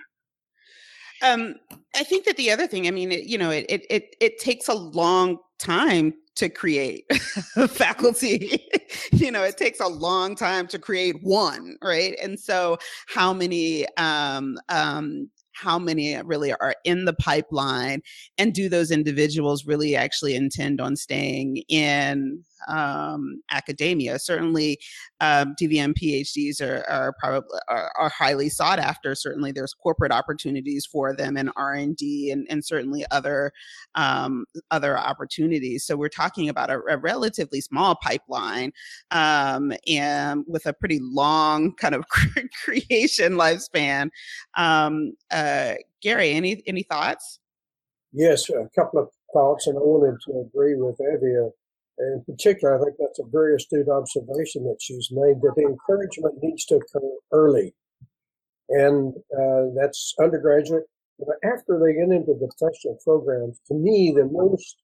[1.23, 1.57] Um,
[1.95, 4.39] I think that the other thing, I mean, it, you know, it, it it it
[4.39, 7.05] takes a long time to create
[7.69, 8.67] faculty.
[9.13, 12.17] you know, it takes a long time to create one, right?
[12.23, 15.29] And so, how many um, um,
[15.61, 18.01] how many really are in the pipeline
[18.39, 24.19] and do those individuals really actually intend on staying in um, academia.
[24.19, 24.79] Certainly
[25.21, 29.15] um, dvm phds are, are probably are, are, highly sought after.
[29.15, 33.53] Certainly there's corporate opportunities for them in r&d and, and certainly other
[33.95, 35.85] um, other opportunities.
[35.85, 38.73] So we're talking about a, a relatively small pipeline
[39.11, 42.05] um, and with a pretty long kind of
[42.65, 44.11] creation lifespan.
[44.57, 47.39] Um, uh, gary any any thoughts?
[48.13, 51.51] Yes a couple of thoughts and i wanted to agree with evia
[52.01, 56.65] in particular, I think that's a very astute observation that she's made that encouragement needs
[56.67, 57.75] to occur early.
[58.69, 60.85] And uh, that's undergraduate.
[61.19, 64.77] But after they get into the professional programs, to me, the most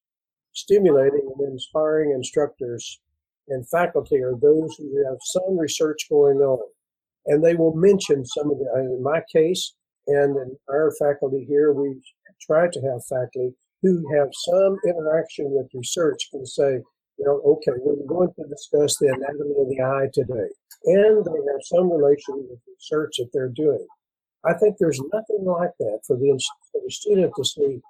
[0.53, 2.99] stimulating and inspiring instructors
[3.47, 6.59] and faculty are those who have some research going on.
[7.25, 9.73] And they will mention some of the, in my case,
[10.07, 11.99] and in our faculty here, we
[12.41, 16.81] try to have faculty who have some interaction with research can say,
[17.17, 20.49] you know, okay, we're going to discuss the anatomy of the eye today.
[20.85, 23.85] And they have some relation with the research that they're doing.
[24.45, 26.39] I think there's nothing like that for the,
[26.71, 27.81] for the student to see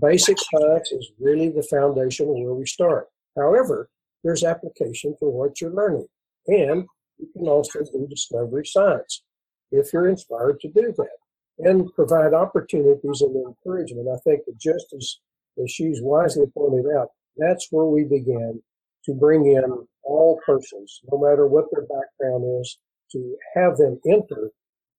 [0.00, 3.06] basic science is really the foundation where we start.
[3.36, 3.88] However,
[4.24, 6.06] there's application for what you're learning.
[6.48, 6.86] And
[7.18, 9.22] you can also do discovery science
[9.70, 11.16] if you're inspired to do that
[11.58, 14.08] and provide opportunities and encouragement.
[14.08, 15.18] I think that just as,
[15.62, 18.62] as she's wisely pointed out, that's where we began
[19.04, 22.78] to bring in all persons, no matter what their background is,
[23.12, 24.50] to have them enter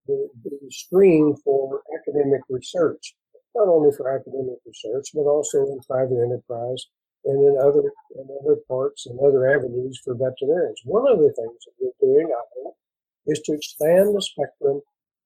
[0.08, 3.16] the, the stream for academic research,
[3.56, 6.86] not only for academic research, but also in private enterprise
[7.26, 10.80] and in other in other parts and other avenues for veterinarians.
[10.86, 12.76] One of the things that we're doing, I hope,
[13.26, 14.82] is to expand the spectrum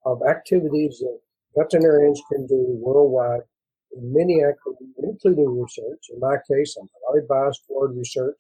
[0.06, 1.20] of activities that
[1.56, 3.42] veterinarians can do worldwide
[3.96, 6.06] in many activities, including research.
[6.10, 8.38] In my case, I'm highly biased toward research.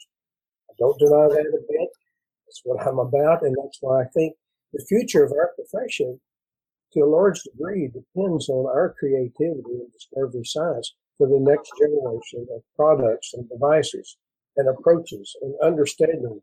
[0.70, 1.89] I don't deny that a bit.
[2.45, 4.36] That's what I'm about, and that's why I think
[4.74, 6.20] the future of our profession,
[6.93, 12.47] to a large degree, depends on our creativity and discovery science for the next generation
[12.56, 14.18] of products and devices
[14.58, 16.41] and approaches and understanding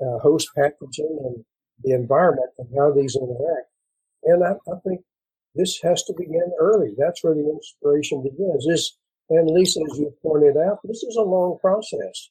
[0.00, 1.44] uh, host pathogen and
[1.82, 3.68] the environment and how these interact.
[4.24, 5.02] And I, I, think
[5.56, 6.94] this has to begin early.
[6.98, 8.66] That's where the inspiration begins.
[8.66, 8.96] This,
[9.30, 12.30] and Lisa, as you pointed out, this is a long process.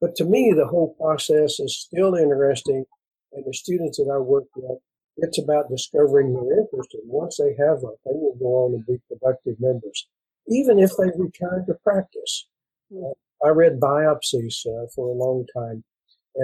[0.00, 2.84] But to me, the whole process is still interesting.
[3.32, 4.78] And the students that I work with,
[5.16, 6.94] it's about discovering their interest.
[6.94, 10.06] And once they have that, they will go on and be productive members
[10.48, 12.46] even if they return to practice.
[12.94, 13.12] Uh,
[13.44, 15.84] I read biopsies uh, for a long time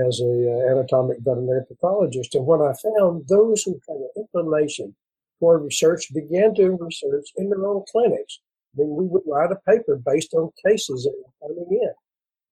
[0.06, 4.94] as a uh, anatomic veterinary pathologist, and what I found, those who had an inclination
[5.42, 8.38] toward research began to research in their own clinics.
[8.76, 11.92] Mean, we would write a paper based on cases that were coming in.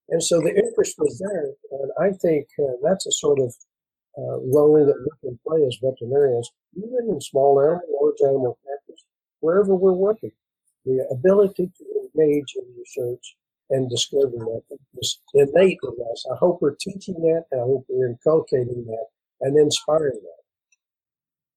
[0.09, 3.55] And so the interest was there, and I think uh, that's a sort of
[4.19, 9.05] uh, role that we can play as veterinarians, even in small animal, large animal practice,
[9.39, 10.33] wherever we're working
[10.85, 13.37] the ability to engage in research
[13.71, 14.63] and discover that
[15.01, 16.27] is innate in us.
[16.33, 17.45] I hope we're teaching that.
[17.53, 19.07] I hope we're inculcating that
[19.43, 20.40] and inspiring that.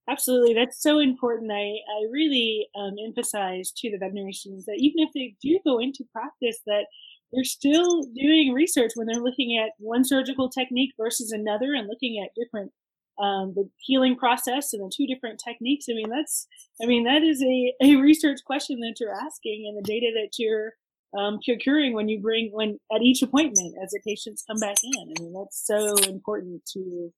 [0.10, 1.52] Absolutely, that's so important.
[1.52, 5.80] I I really um, emphasize to the veterinary students that even if they do go
[5.80, 6.86] into practice, that
[7.32, 12.22] they're still doing research when they're looking at one surgical technique versus another and looking
[12.24, 12.72] at different
[13.20, 15.86] um, the healing process and the two different techniques.
[15.90, 16.48] I mean, that's,
[16.82, 20.32] I mean, that is a, a research question that you're asking and the data that
[20.38, 20.74] you're
[21.18, 24.92] um, procuring when you bring, when at each appointment as the patients come back in.
[24.96, 27.14] I mean, that's so important to,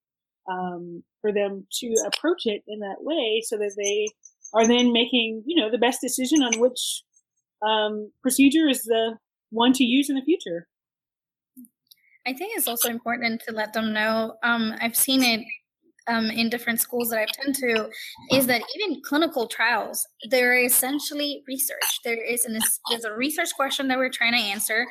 [0.49, 4.07] um, for them to approach it in that way so that they
[4.53, 7.03] are then making, you know, the best decision on which
[7.61, 9.17] um, procedure is the
[9.49, 10.67] one to use in the future.
[12.27, 14.35] I think it's also important to let them know.
[14.43, 15.45] Um, I've seen it
[16.07, 17.89] um, in different schools that I've tend to
[18.31, 21.99] is that even clinical trials, they're essentially research.
[22.03, 24.85] There is an there's a research question that we're trying to answer,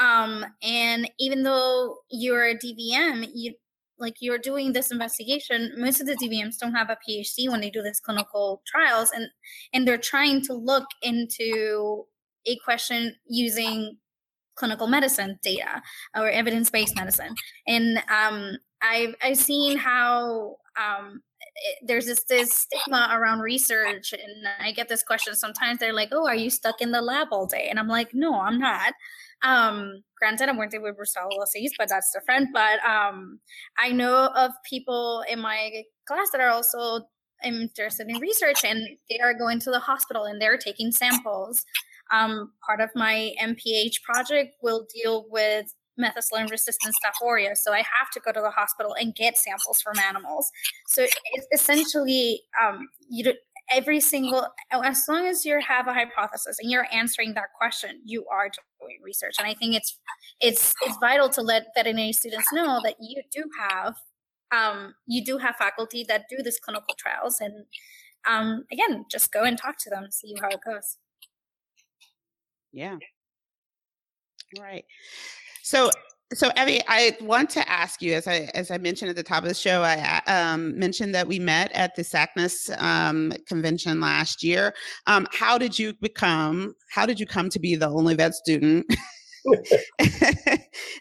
[0.00, 3.54] um, and even though you're a DVM, you
[3.98, 5.72] like you're doing this investigation.
[5.76, 9.28] Most of the DVMs don't have a PhD when they do this clinical trials, and
[9.72, 12.04] and they're trying to look into
[12.46, 13.96] a question using
[14.54, 15.80] clinical medicine data
[16.16, 17.32] or evidence-based medicine
[17.68, 21.22] and um, I've I've seen how um,
[21.56, 25.78] it, there's this this stigma around research, and I get this question sometimes.
[25.78, 28.40] They're like, "Oh, are you stuck in the lab all day?" And I'm like, "No,
[28.40, 28.94] I'm not."
[29.42, 32.50] Um, granted, I'm working with brucellosis, but that's different.
[32.52, 33.40] But um,
[33.78, 37.02] I know of people in my class that are also
[37.44, 41.64] interested in research, and they are going to the hospital and they're taking samples.
[42.12, 47.56] Um, part of my MPH project will deal with methicillin resistant staph.
[47.56, 50.50] So I have to go to the hospital and get samples from animals.
[50.86, 53.32] So it's essentially, um, you
[53.70, 58.24] every single, as long as you have a hypothesis and you're answering that question, you
[58.32, 58.48] are
[59.02, 59.34] research.
[59.38, 59.98] And I think it's,
[60.40, 63.94] it's, it's vital to let veterinary students know that you do have,
[64.52, 67.40] um, you do have faculty that do this clinical trials.
[67.40, 67.64] And
[68.26, 70.96] um, again, just go and talk to them, see how it goes.
[72.72, 72.96] Yeah.
[74.56, 74.84] All right.
[75.62, 75.90] So
[76.34, 79.42] so Evie, I want to ask you, as I as I mentioned at the top
[79.42, 84.42] of the show, I um, mentioned that we met at the SACNAS um, convention last
[84.42, 84.74] year.
[85.06, 86.74] Um, how did you become?
[86.90, 88.86] How did you come to be the only vet student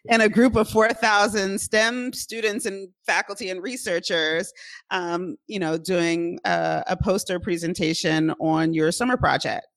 [0.05, 4.53] in a group of four thousand STEM students and faculty and researchers?
[4.91, 9.67] Um, you know, doing a, a poster presentation on your summer project.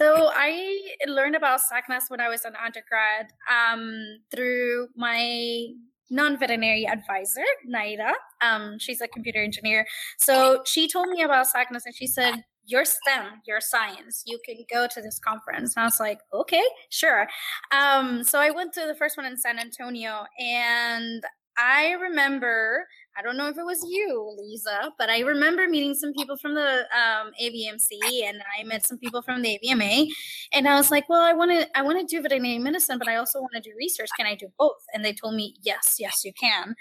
[0.00, 5.66] So I learned about SACNAS when I was an undergrad um, through my
[6.08, 8.14] non-veterinary advisor, Naida.
[8.40, 9.84] Um, she's a computer engineer.
[10.18, 14.22] So she told me about SACNAS and she said, you're STEM, you're science.
[14.24, 15.76] You can go to this conference.
[15.76, 17.28] And I was like, okay, sure.
[17.70, 21.22] Um, so I went to the first one in San Antonio and
[21.58, 22.86] I remember
[23.20, 26.54] I don't know if it was you, Lisa, but I remember meeting some people from
[26.54, 30.08] the um, AVMC, and I met some people from the AVMA,
[30.54, 33.08] and I was like, "Well, I want to, I want to do veterinary medicine, but
[33.08, 34.08] I also want to do research.
[34.16, 36.74] Can I do both?" And they told me, "Yes, yes, you can."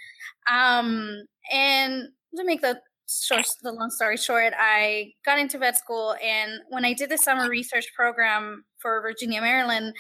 [0.49, 2.79] Um, and to make the
[3.09, 7.17] short, the long story short, I got into vet school, and when I did the
[7.17, 9.93] summer research program for Virginia, Maryland,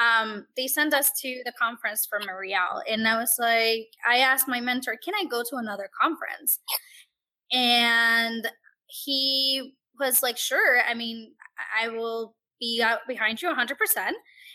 [0.00, 2.82] um, they sent us to the conference for Merial.
[2.88, 6.58] And I was like, I asked my mentor, can I go to another conference?
[7.52, 8.48] And
[8.86, 10.80] he was like, sure.
[10.88, 11.32] I mean,
[11.80, 13.74] I will be out behind you 100%.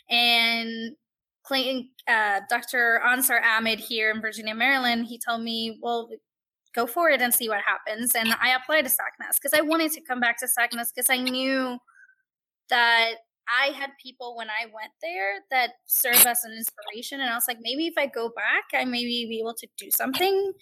[0.10, 0.96] And
[1.43, 3.02] Clayton, uh, Dr.
[3.06, 6.10] Ansar Ahmed here in Virginia, Maryland, he told me, well,
[6.74, 8.16] go for it and see what happens.
[8.16, 11.18] And I applied to SACNAS because I wanted to come back to SACNAS because I
[11.18, 11.78] knew
[12.70, 13.14] that
[13.50, 17.22] I had people when I went there that serve as an inspiration.
[17.22, 19.91] And I was like, maybe if I go back, I maybe be able to do
[19.91, 20.54] something.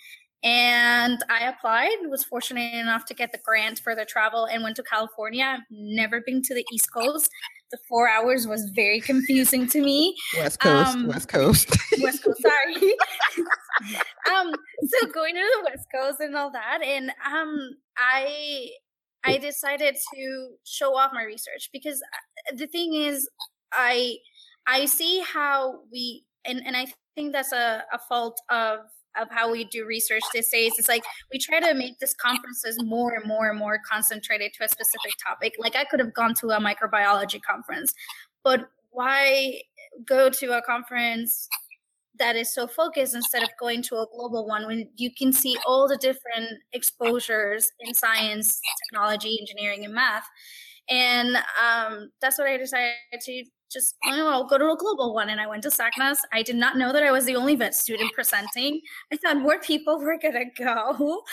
[0.43, 4.75] And I applied, was fortunate enough to get the grant for the travel and went
[4.75, 5.45] to California.
[5.45, 7.29] I've never been to the East Coast.
[7.71, 10.15] The four hours was very confusing to me.
[10.37, 11.69] West Coast, um, West Coast.
[12.01, 12.75] West Coast, sorry.
[14.35, 14.53] um,
[14.85, 16.81] so going to the West Coast and all that.
[16.83, 18.67] And um I
[19.23, 23.29] I decided to show off my research because uh, the thing is,
[23.71, 24.17] I
[24.67, 28.79] I see how we and and I think that's a, a fault of
[29.15, 30.73] of how we do research these days.
[30.77, 34.65] It's like we try to make these conferences more and more and more concentrated to
[34.65, 35.53] a specific topic.
[35.59, 37.93] Like I could have gone to a microbiology conference,
[38.43, 39.61] but why
[40.05, 41.47] go to a conference
[42.19, 45.57] that is so focused instead of going to a global one when you can see
[45.65, 50.27] all the different exposures in science, technology, engineering, and math.
[50.89, 55.13] And um, that's what I decided to just, you know, I'll go to a global
[55.15, 55.29] one.
[55.29, 56.17] And I went to SACNAS.
[56.31, 58.79] I did not know that I was the only vet student presenting.
[59.11, 61.23] I thought more people were going to go.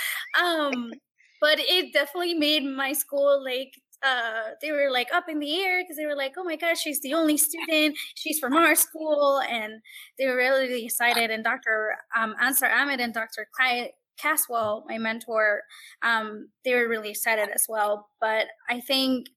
[0.42, 0.92] Um,
[1.40, 3.72] but it definitely made my school like
[4.02, 6.80] uh, they were like up in the air because they were like, oh my gosh,
[6.80, 7.96] she's the only student.
[8.14, 9.40] She's from our school.
[9.48, 9.74] And
[10.18, 11.30] they were really excited.
[11.30, 11.96] And Dr.
[12.16, 13.46] Um, Ansar Ahmed and Dr.
[13.54, 15.62] Clyde Caswell, my mentor,
[16.02, 18.08] um, they were really excited as well.
[18.20, 19.28] But I think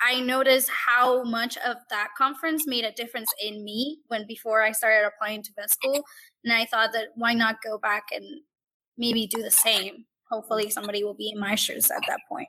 [0.00, 4.72] I noticed how much of that conference made a difference in me when before I
[4.72, 6.04] started applying to vet school.
[6.44, 8.24] And I thought that why not go back and
[8.96, 10.06] maybe do the same?
[10.30, 12.48] Hopefully, somebody will be in my shoes at that point.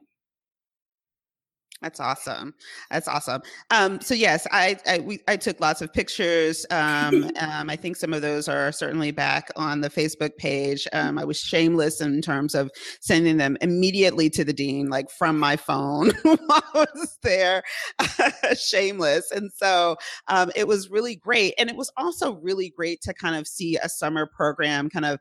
[1.82, 2.54] That's awesome.
[2.92, 3.42] That's awesome.
[3.72, 6.66] Um, so yes, I I, we, I took lots of pictures.
[6.70, 10.88] Um, um, I think some of those are certainly back on the Facebook page.
[10.94, 12.70] Um, I was shameless in terms of
[13.00, 17.64] sending them immediately to the dean, like from my phone while I was there.
[18.56, 19.96] shameless, and so
[20.28, 21.56] um, it was really great.
[21.58, 25.20] And it was also really great to kind of see a summer program kind of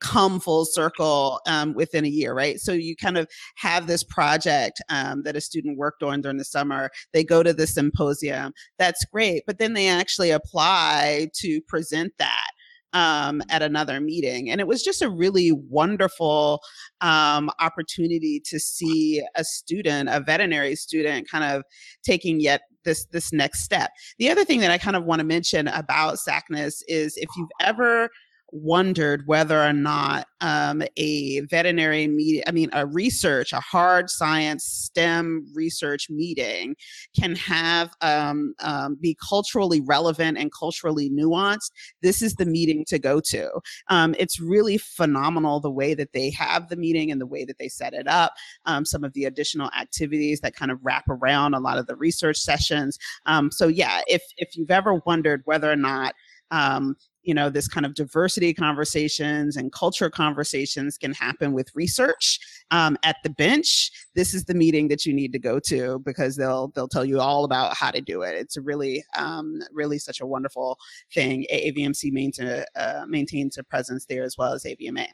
[0.00, 2.58] come full circle um, within a year, right?
[2.58, 6.44] So you kind of have this project um, that a student worked on during the
[6.44, 6.90] summer.
[7.12, 8.52] They go to the symposium.
[8.78, 9.44] That's great.
[9.46, 12.50] But then they actually apply to present that
[12.92, 14.50] um, at another meeting.
[14.50, 16.60] And it was just a really wonderful
[17.00, 21.62] um, opportunity to see a student, a veterinary student, kind of
[22.02, 23.90] taking yet this this next step.
[24.18, 27.50] The other thing that I kind of want to mention about SACNAS is if you've
[27.60, 28.08] ever
[28.52, 34.64] wondered whether or not um, a veterinary meeting, I mean, a research, a hard science
[34.64, 36.76] STEM research meeting
[37.18, 41.70] can have um, um, be culturally relevant and culturally nuanced.
[42.02, 43.50] This is the meeting to go to.
[43.88, 47.58] Um, it's really phenomenal the way that they have the meeting and the way that
[47.58, 48.32] they set it up.
[48.66, 51.96] Um, some of the additional activities that kind of wrap around a lot of the
[51.96, 52.98] research sessions.
[53.26, 56.14] Um, so yeah, if if you've ever wondered whether or not
[56.50, 62.38] um, you know this kind of diversity conversations and culture conversations can happen with research
[62.70, 66.36] um, at the bench this is the meeting that you need to go to because
[66.36, 68.34] they'll they'll tell you all about how to do it.
[68.34, 70.78] It's really um, really such a wonderful
[71.12, 71.46] thing.
[71.52, 75.06] Avmc maintain, uh, maintains a presence there as well as avma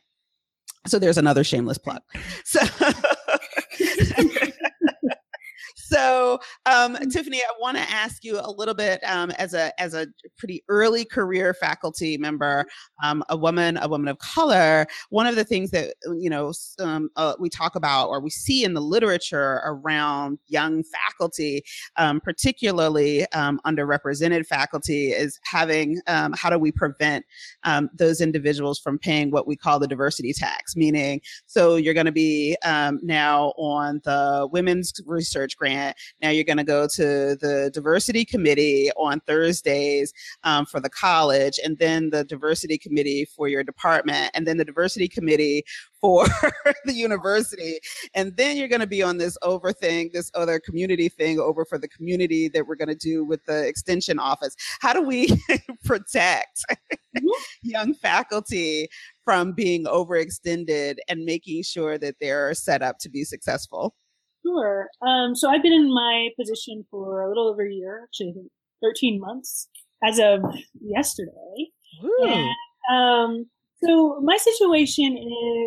[0.87, 2.01] so there's another shameless plug.
[2.45, 2.61] So
[5.89, 7.09] so um, mm-hmm.
[7.09, 10.07] tiffany i want to ask you a little bit um, as a as a
[10.37, 12.65] pretty early career faculty member
[13.03, 17.09] um, a woman a woman of color one of the things that you know um,
[17.17, 21.63] uh, we talk about or we see in the literature around young faculty
[21.97, 27.25] um, particularly um, underrepresented faculty is having how do we prevent
[27.95, 32.13] those individuals from paying what we call the diversity tax meaning so you're going to
[32.13, 35.97] be now on the women's research grant grant.
[36.23, 40.13] Now you're going to go to the diversity committee on Thursdays
[40.45, 44.65] um, for the college, and then the diversity committee for your department, and then the
[44.65, 45.65] diversity committee
[46.01, 46.27] for
[46.85, 47.79] the university.
[48.15, 51.65] And then you're going to be on this over thing, this other community thing over
[51.65, 54.55] for the community that we're going to do with the extension office.
[54.81, 55.29] How do we
[55.85, 56.65] protect
[57.63, 58.89] young faculty
[59.25, 63.95] from being overextended and making sure that they're set up to be successful?
[64.47, 64.89] Sure.
[65.07, 68.35] Um, so I've been in my position for a little over a year, actually,
[68.83, 69.69] 13 months
[70.05, 70.41] as of
[70.81, 71.71] yesterday.
[72.91, 73.47] And, um,
[73.83, 75.19] so my situation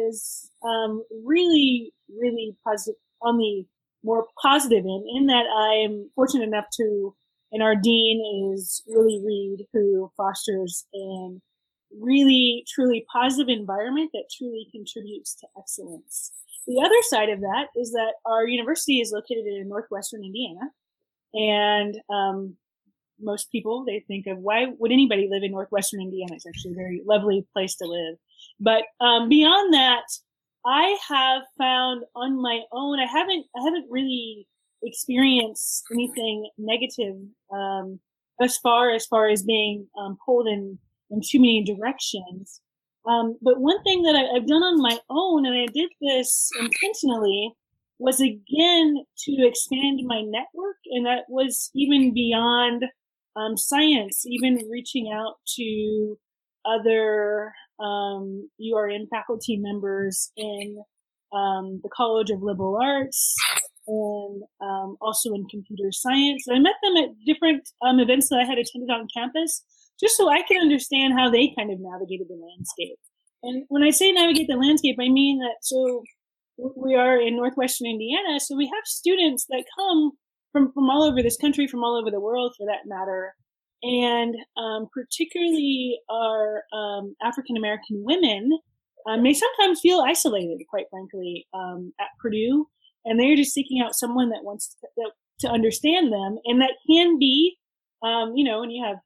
[0.09, 3.65] is um, really, really positive on the
[4.03, 7.13] more positive end, in that I'm fortunate enough to,
[7.51, 11.41] and our dean is Willie Reed, who fosters an
[11.99, 16.31] really, truly positive environment that truly contributes to excellence.
[16.69, 20.69] The other side of that is that our university is located in northwestern Indiana,
[21.33, 22.55] and um,
[23.19, 26.35] most people they think of why would anybody live in northwestern Indiana?
[26.35, 28.17] It's actually a very lovely place to live.
[28.59, 30.03] But um, beyond that,
[30.63, 34.47] I have found on my own, I haven't, I haven't really
[34.83, 37.15] experienced anything negative
[37.51, 37.99] um,
[38.39, 40.77] as far as far as being um, pulled in
[41.09, 42.61] in too many directions.
[43.09, 46.49] Um, but one thing that I, have done on my own, and I did this
[46.59, 47.53] intentionally,
[47.97, 52.85] was again to expand my network, and that was even beyond
[53.35, 56.17] um, science, even reaching out to
[56.65, 60.83] other um, URM faculty members in
[61.33, 63.35] um, the College of Liberal Arts
[63.87, 66.45] and um, also in computer science.
[66.51, 69.63] I met them at different um, events that I had attended on campus
[69.99, 72.97] just so I can understand how they kind of navigated the landscape.
[73.43, 76.03] And when I say navigate the landscape, I mean that so
[76.75, 80.11] we are in Northwestern Indiana, so we have students that come
[80.51, 83.33] from, from all over this country, from all over the world for that matter,
[83.81, 88.59] and um, particularly our um, African American women
[89.07, 92.67] um, may sometimes feel isolated, quite frankly, um, at Purdue,
[93.05, 96.73] and they're just seeking out someone that wants to, that, to understand them, and that
[96.89, 97.57] can be,
[98.03, 98.97] um, you know, when you have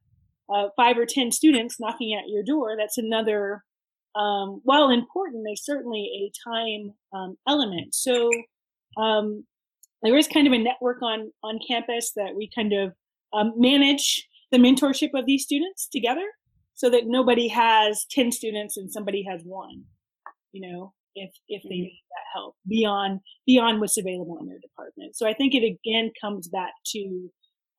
[0.54, 3.64] uh, five or ten students knocking at your door, that's another.
[4.16, 6.94] Um, while important, there's certainly a time
[7.48, 7.96] element.
[7.96, 8.30] So
[10.04, 12.94] there is kind of a network on on campus that we kind of
[13.56, 16.26] manage the mentorship of these students together
[16.76, 19.84] so that nobody has 10 students and somebody has one
[20.52, 21.84] you know if if they mm-hmm.
[21.84, 26.12] need that help beyond beyond what's available in their department so i think it again
[26.22, 27.32] comes back to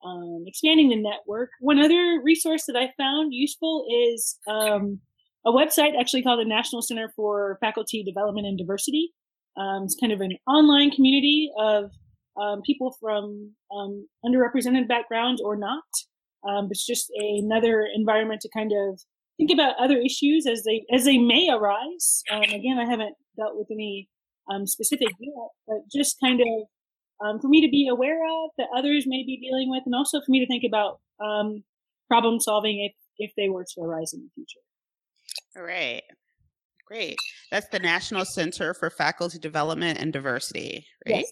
[0.05, 1.49] um, expanding the network.
[1.59, 4.99] One other resource that i found useful is um,
[5.45, 9.11] a website actually called the national center for faculty development and diversity.
[9.57, 11.91] Um, it's kind of an online community of
[12.39, 15.83] um, people from um, underrepresented backgrounds or not.
[16.47, 18.99] Um, it's just another environment to kind of
[19.37, 22.21] think about other issues as they as they may arise.
[22.31, 24.07] Again, I haven't dealt with any
[24.65, 26.47] specific yet, but just kind of
[27.23, 30.19] um, for me to be aware of that others may be dealing with, and also
[30.19, 31.63] for me to think about um,
[32.07, 34.59] problem solving if if they were to arise in the future.
[35.57, 36.03] All right.
[36.85, 37.17] Great.
[37.51, 41.17] That's the National Center for Faculty Development and Diversity, right?
[41.17, 41.31] Yes.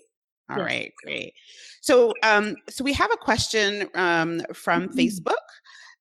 [0.49, 0.65] All yes.
[0.65, 1.34] right, great.
[1.81, 4.99] So, um, so we have a question um, from mm-hmm.
[4.99, 5.36] Facebook.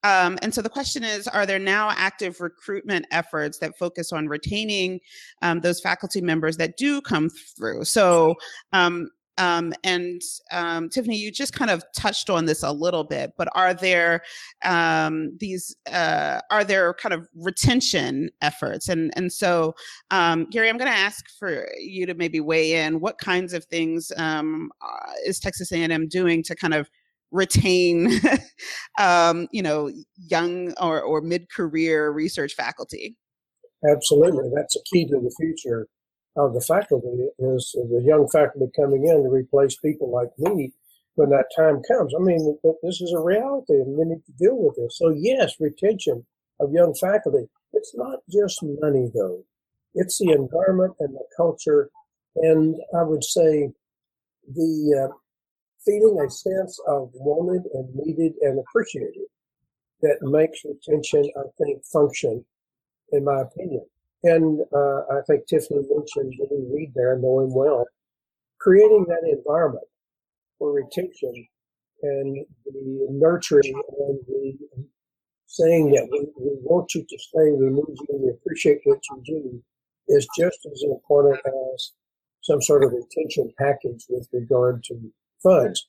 [0.05, 4.27] Um, and so the question is Are there now active recruitment efforts that focus on
[4.27, 5.01] retaining
[5.43, 7.85] um, those faculty members that do come through?
[7.85, 8.35] So,
[8.73, 10.21] um, um, and
[10.53, 14.23] um, Tiffany, you just kind of touched on this a little bit, but are there
[14.65, 18.89] um, these uh, are there kind of retention efforts?
[18.89, 19.75] And and so,
[20.11, 23.01] um, Gary, I'm going to ask for you to maybe weigh in.
[23.01, 26.91] What kinds of things um, uh, is Texas A&M doing to kind of
[27.31, 28.21] retain,
[28.99, 33.17] um, you know, young or, or mid-career research faculty?
[33.91, 35.89] Absolutely, that's a key to the future
[36.37, 40.73] of the faculty is the young faculty coming in to replace people like me
[41.15, 42.15] when that time comes.
[42.15, 44.97] I mean, this is a reality and we need to deal with this.
[44.97, 46.25] So yes, retention
[46.61, 47.49] of young faculty.
[47.75, 49.45] It's not just money though.
[49.95, 51.91] It's the environment and the culture.
[52.37, 53.71] And I would say
[54.49, 55.15] the uh,
[55.85, 59.27] feeling a sense of wanted and needed and appreciated
[60.01, 62.45] that makes retention, I think, function,
[63.13, 63.85] in my opinion.
[64.25, 67.85] And uh, I think Tiffany mentioned Willie Reed there, know him well,
[68.61, 69.85] creating that environment
[70.59, 71.49] for retention
[72.03, 74.59] and the nurturing and the
[75.47, 79.23] saying that we, we want you to stay, we need you, we appreciate what you
[79.25, 79.63] do
[80.09, 81.93] is just as important as
[82.43, 84.99] some sort of retention package with regard to
[85.43, 85.89] funds,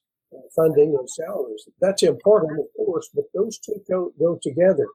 [0.55, 1.67] funding and salaries.
[1.79, 4.87] That's important, of course, but those two go, go together.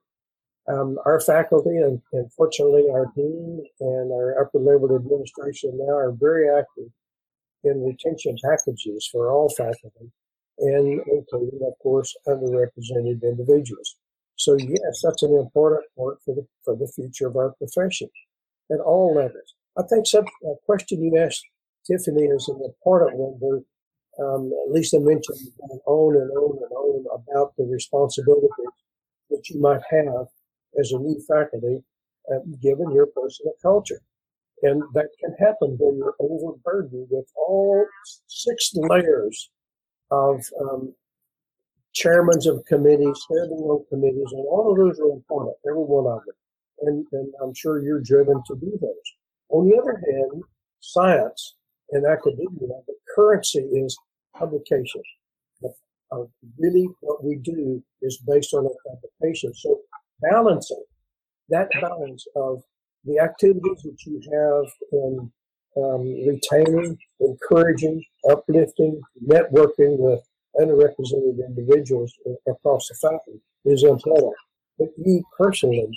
[0.68, 6.12] Um, our faculty and, and fortunately our dean and our upper level administration now are
[6.12, 6.90] very active
[7.64, 10.12] in retention packages for all faculty
[10.58, 13.96] and including, of course, underrepresented individuals.
[14.36, 18.08] So yes, that's an important part for the, for the future of our profession
[18.70, 19.54] at all levels.
[19.78, 20.24] I think some
[20.66, 21.44] question you asked
[21.86, 23.60] Tiffany is an important one where
[24.20, 25.38] um, Lisa mentioned
[25.86, 28.50] on and on and on about the responsibilities
[29.30, 30.26] that you might have
[30.78, 31.82] as a new faculty,
[32.32, 34.00] uh, given your personal culture.
[34.62, 37.86] And that can happen when you're overburdened with all
[38.26, 39.50] six layers
[40.10, 40.94] of um,
[41.94, 46.24] chairmen of committees, standing on committees, and all of those are important, every one of
[46.26, 46.34] them.
[46.80, 49.08] And, and I'm sure you're driven to do those.
[49.50, 50.42] On the other hand,
[50.80, 51.54] science
[51.90, 53.96] and academia, the currency is
[54.34, 55.02] publication.
[56.10, 56.24] Uh,
[56.58, 59.52] really, what we do is based on our publication.
[59.54, 59.78] So
[60.20, 60.84] balancing
[61.48, 62.62] that balance of
[63.04, 65.32] the activities that you have in
[65.76, 70.20] um, retaining, encouraging, uplifting, networking with
[70.60, 72.12] underrepresented individuals
[72.48, 74.34] across the faculty is important.
[74.78, 75.88] But you personally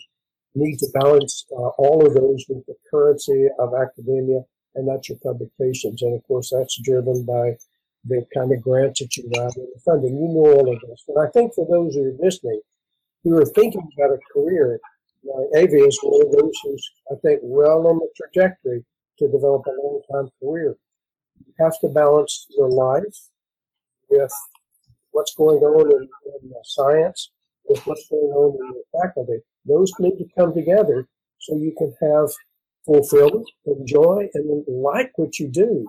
[0.56, 4.42] need to balance uh, all of those with the currency of academia,
[4.76, 6.02] and that's your publications.
[6.02, 7.58] And of course, that's driven by
[8.06, 10.18] the kind of grants that you write and the funding.
[10.18, 11.04] You know all of this.
[11.08, 12.62] But I think for those who are listening,
[13.24, 14.80] who are thinking about a career,
[15.24, 18.84] like Avi is one of those who's, I think, well on the trajectory
[19.20, 20.76] to develop a long time career.
[21.46, 23.30] You have to balance your life
[24.10, 24.32] with
[25.12, 26.10] what's going on in,
[26.44, 27.32] in science,
[27.66, 29.40] with what's going on in your faculty.
[29.66, 31.08] Those need to come together
[31.40, 32.30] so you can have
[32.86, 35.88] fulfillment, enjoy, and like what you do.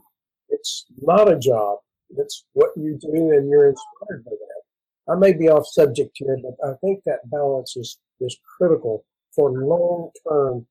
[0.50, 1.78] It's not a job.
[2.10, 4.51] It's what you do and you're inspired by that.
[5.08, 9.50] I may be off subject here, but I think that balance is, is critical for
[9.50, 10.66] long-term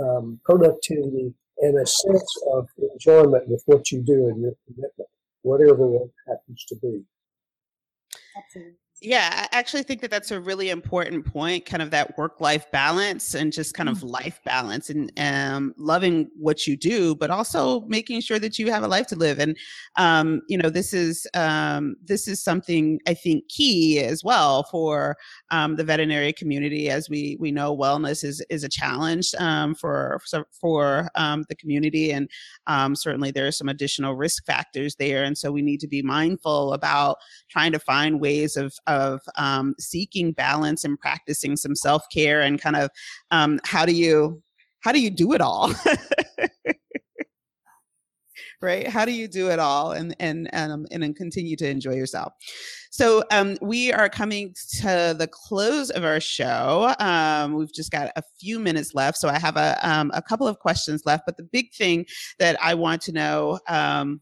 [0.00, 5.08] um, productivity and a sense of enjoyment with what you do and your commitment,
[5.42, 7.02] whatever it happens to be.
[8.36, 8.76] Absolutely.
[9.02, 12.64] Yeah, I actually think that that's a really important point, kind of that work life
[12.72, 14.08] balance and just kind of mm.
[14.10, 18.84] life balance and um, loving what you do, but also making sure that you have
[18.84, 19.38] a life to live.
[19.38, 19.54] And,
[19.96, 25.18] um, you know, this is, um, this is something I think key as well for
[25.50, 26.88] um, the veterinary community.
[26.88, 30.18] As we, we know wellness is, is a challenge um, for,
[30.58, 32.12] for um, the community.
[32.12, 32.30] And
[32.96, 35.22] certainly there are some additional risk factors there.
[35.22, 37.18] And so we need to be mindful about
[37.50, 42.60] trying to find ways of, of um, seeking balance and practicing some self care and
[42.60, 42.90] kind of
[43.30, 44.42] um, how do you
[44.80, 45.72] how do you do it all?
[48.62, 48.86] right?
[48.86, 52.32] How do you do it all and and um, and continue to enjoy yourself?
[52.90, 56.94] So um, we are coming to the close of our show.
[56.98, 60.46] Um, we've just got a few minutes left so i have a, um, a couple
[60.46, 62.04] of questions left but the big thing
[62.38, 64.20] that i want to know um,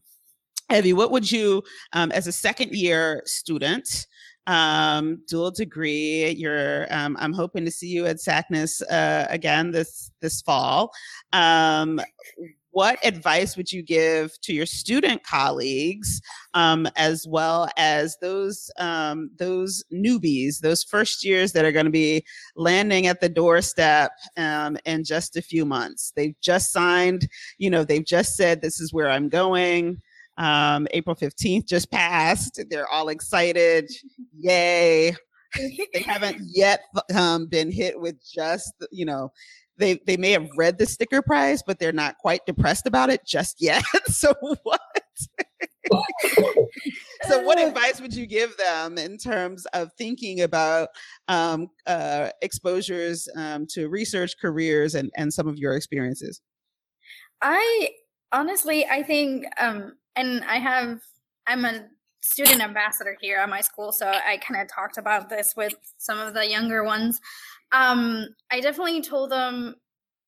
[0.73, 1.61] Evie, what would you,
[1.93, 4.07] as a second year student,
[4.47, 6.29] um, dual degree.
[6.31, 10.91] You're, um, I'm hoping to see you at SACNAS uh, again this this fall.
[11.33, 11.99] Um,
[12.75, 16.19] what advice would you give to your student colleagues,
[16.55, 21.91] um, as well as those um, those newbies, those first years that are going to
[21.91, 22.25] be
[22.57, 26.11] landing at the doorstep um, in just a few months?
[26.17, 27.29] They've just signed,
[27.59, 30.01] you know, they've just said this is where I'm going.
[30.37, 32.61] Um, April 15th just passed.
[32.69, 33.89] They're all excited.
[34.37, 35.15] Yay.
[35.93, 36.81] they haven't yet
[37.13, 39.31] um, been hit with just, you know,
[39.77, 43.25] they, they may have read the sticker prize, but they're not quite depressed about it
[43.25, 43.83] just yet.
[44.07, 44.33] so
[44.63, 44.81] what?
[47.23, 50.89] so what advice would you give them in terms of thinking about
[51.27, 56.41] um, uh, exposures um, to research careers and, and some of your experiences
[57.41, 57.89] i
[58.31, 61.01] honestly i think um, and I have
[61.47, 61.85] I'm a
[62.21, 66.19] student ambassador here at my school, so I kind of talked about this with some
[66.19, 67.19] of the younger ones.
[67.71, 69.75] Um, I definitely told them,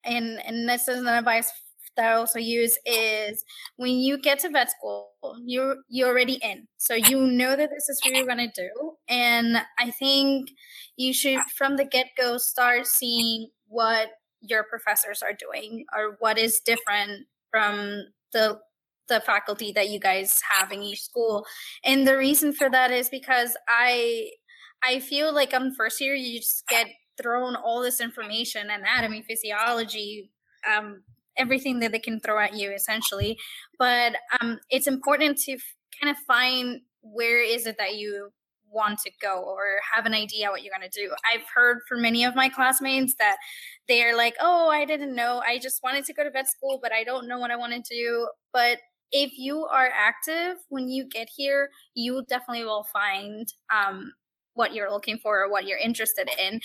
[0.04, 1.52] and and this is an advice
[1.96, 3.44] that I also use is
[3.78, 5.10] when you get to vet school,
[5.46, 9.58] you're you're already in, so you know that this is what you're gonna do, and
[9.80, 10.50] I think
[10.98, 14.10] you should from the get go start seeing what
[14.42, 18.60] your professors are doing or what is different from the
[19.08, 21.46] the faculty that you guys have in each school.
[21.84, 24.32] And the reason for that is because I
[24.84, 26.88] I feel like on first year you just get
[27.22, 30.30] thrown all this information, anatomy, physiology,
[30.72, 31.04] um,
[31.38, 33.38] everything that they can throw at you essentially.
[33.80, 35.62] But um, it's important to f-
[36.02, 38.32] kind of find where is it that you
[38.70, 41.10] want to go or have an idea what you're going to do.
[41.34, 43.38] I've heard from many of my classmates that
[43.88, 45.42] they're like, "Oh, I didn't know.
[45.46, 47.74] I just wanted to go to vet school, but I don't know what I want
[47.74, 48.80] to do." But
[49.12, 54.12] if you are active when you get here, you definitely will find um,
[54.54, 56.60] what you're looking for or what you're interested in.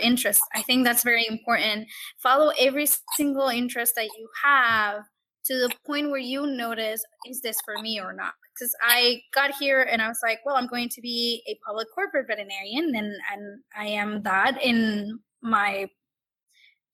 [0.00, 1.88] Interest, I think that's very important.
[2.22, 2.86] Follow every
[3.16, 5.02] single interest that you have
[5.46, 8.34] to the point where you notice, is this for me or not?
[8.56, 11.88] because I got here and I was like, well, I'm going to be a public
[11.94, 15.88] corporate veterinarian, and and I am that in my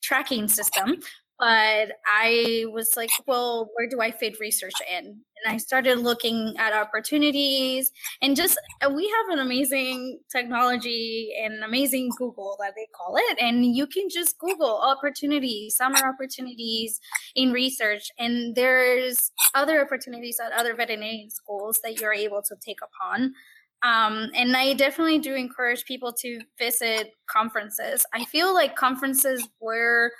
[0.02, 0.98] tracking system.
[1.38, 5.04] But I was like, well, where do I fit research in?
[5.06, 8.60] And I started looking at opportunities, and just
[8.94, 14.08] we have an amazing technology and amazing Google that they call it, and you can
[14.08, 17.00] just Google opportunities, summer opportunities
[17.34, 22.78] in research, and there's other opportunities at other veterinary schools that you're able to take
[22.80, 23.32] upon.
[23.82, 28.06] Um, and I definitely do encourage people to visit conferences.
[28.14, 30.12] I feel like conferences were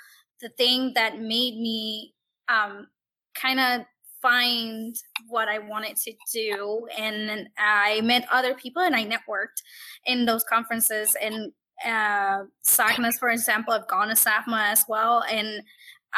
[0.43, 2.13] the thing that made me
[2.49, 2.87] um,
[3.33, 3.85] kind of
[4.21, 4.95] find
[5.27, 6.87] what I wanted to do.
[6.97, 9.61] And I met other people and I networked
[10.05, 11.15] in those conferences.
[11.21, 11.51] And
[11.85, 15.23] uh, SACNAS, for example, I've gone to SAVMA as well.
[15.29, 15.61] And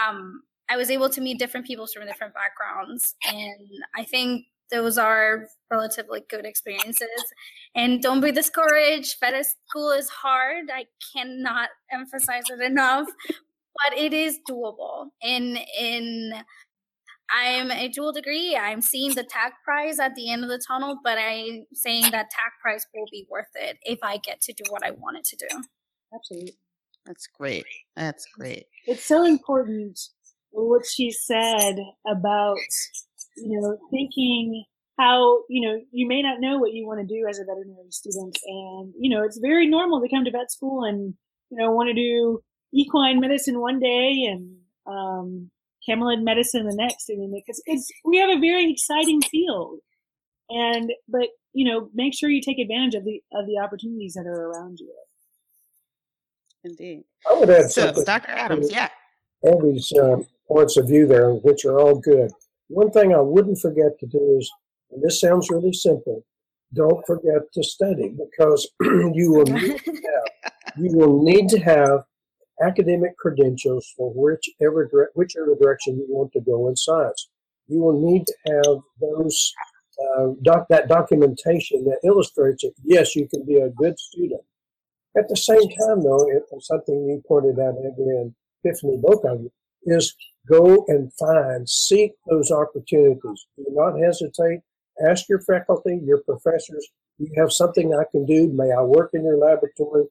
[0.07, 3.15] um, I was able to meet different people from different backgrounds.
[3.27, 7.07] And I think those are relatively good experiences.
[7.75, 9.17] And don't be discouraged.
[9.19, 10.69] Vet school is hard.
[10.73, 13.07] I cannot emphasize it enough,
[13.83, 15.07] but it is doable.
[15.21, 16.33] In in
[17.31, 18.55] I'm a dual degree.
[18.55, 22.29] I'm seeing the TAC prize at the end of the tunnel, but I'm saying that
[22.29, 25.35] TAC prize will be worth it if I get to do what I wanted to
[25.37, 25.63] do.
[26.13, 26.55] Absolutely.
[27.05, 27.65] That's great.
[27.95, 28.65] That's great.
[28.85, 29.99] It's so important
[30.51, 31.75] what she said
[32.07, 32.57] about
[33.37, 34.63] you know thinking
[34.97, 37.91] how you know you may not know what you want to do as a veterinary
[37.91, 41.13] student and you know it's very normal to come to vet school and
[41.49, 42.41] you know want to do
[42.75, 44.55] equine medicine one day and
[44.85, 45.49] um,
[45.87, 47.09] camelid medicine the next.
[47.11, 49.79] I mean, because it's we have a very exciting field,
[50.49, 54.27] and but you know, make sure you take advantage of the of the opportunities that
[54.27, 54.93] are around you.
[56.63, 57.03] Indeed.
[57.29, 58.31] I would add so, Dr.
[58.31, 58.89] Adams, yeah.
[59.43, 60.17] Andy's uh,
[60.47, 62.31] points of view there, which are all good.
[62.69, 64.51] One thing I wouldn't forget to do is,
[64.89, 66.25] and this sounds really simple,
[66.73, 72.03] don't forget to study because you will need to have, you will need to have
[72.61, 77.29] academic credentials for whichever, whichever direction you want to go in science.
[77.67, 79.53] You will need to have those
[79.99, 82.73] uh, doc, that documentation that illustrates it.
[82.83, 84.41] Yes, you can be a good student.
[85.17, 88.35] At the same time, though, it, something you pointed out, and
[88.65, 89.51] Tiffany, both of you,
[89.83, 90.13] is
[90.49, 93.47] go and find, seek those opportunities.
[93.57, 94.59] Do not hesitate.
[95.05, 96.87] Ask your faculty, your professors,
[97.17, 98.51] you have something I can do?
[98.53, 100.05] May I work in your laboratory?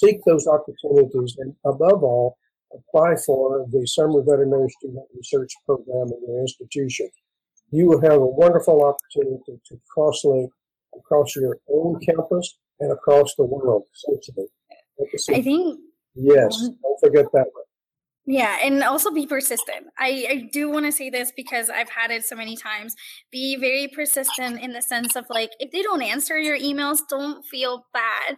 [0.00, 2.36] Seek those opportunities, and above all,
[2.72, 7.08] apply for the Summer Veterinary Student Research Program in your institution.
[7.70, 10.50] You will have a wonderful opportunity to cross-link
[10.96, 14.48] across your own campus and across the world, essentially.
[15.30, 15.80] I think.
[16.14, 17.63] Yes, don't forget that one.
[18.26, 19.88] Yeah, and also be persistent.
[19.98, 22.94] I, I do want to say this because I've had it so many times.
[23.30, 27.44] Be very persistent in the sense of like, if they don't answer your emails, don't
[27.44, 28.36] feel bad.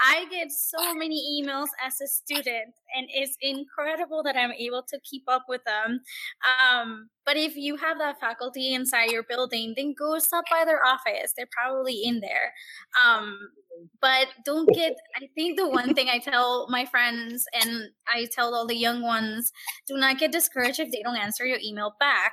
[0.00, 4.98] I get so many emails as a student, and it's incredible that I'm able to
[5.00, 6.00] keep up with them.
[6.72, 10.84] Um, but if you have that faculty inside your building, then go stop by their
[10.84, 11.32] office.
[11.36, 12.52] They're probably in there.
[13.04, 13.38] Um,
[14.00, 18.54] but don't get i think the one thing i tell my friends and i tell
[18.54, 19.52] all the young ones
[19.86, 22.32] do not get discouraged if they don't answer your email back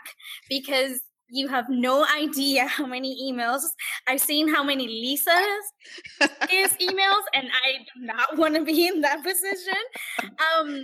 [0.49, 3.61] because you have no idea how many emails.
[4.07, 9.01] I've seen how many Lisas is emails and I do not want to be in
[9.01, 9.82] that position.
[10.57, 10.84] Um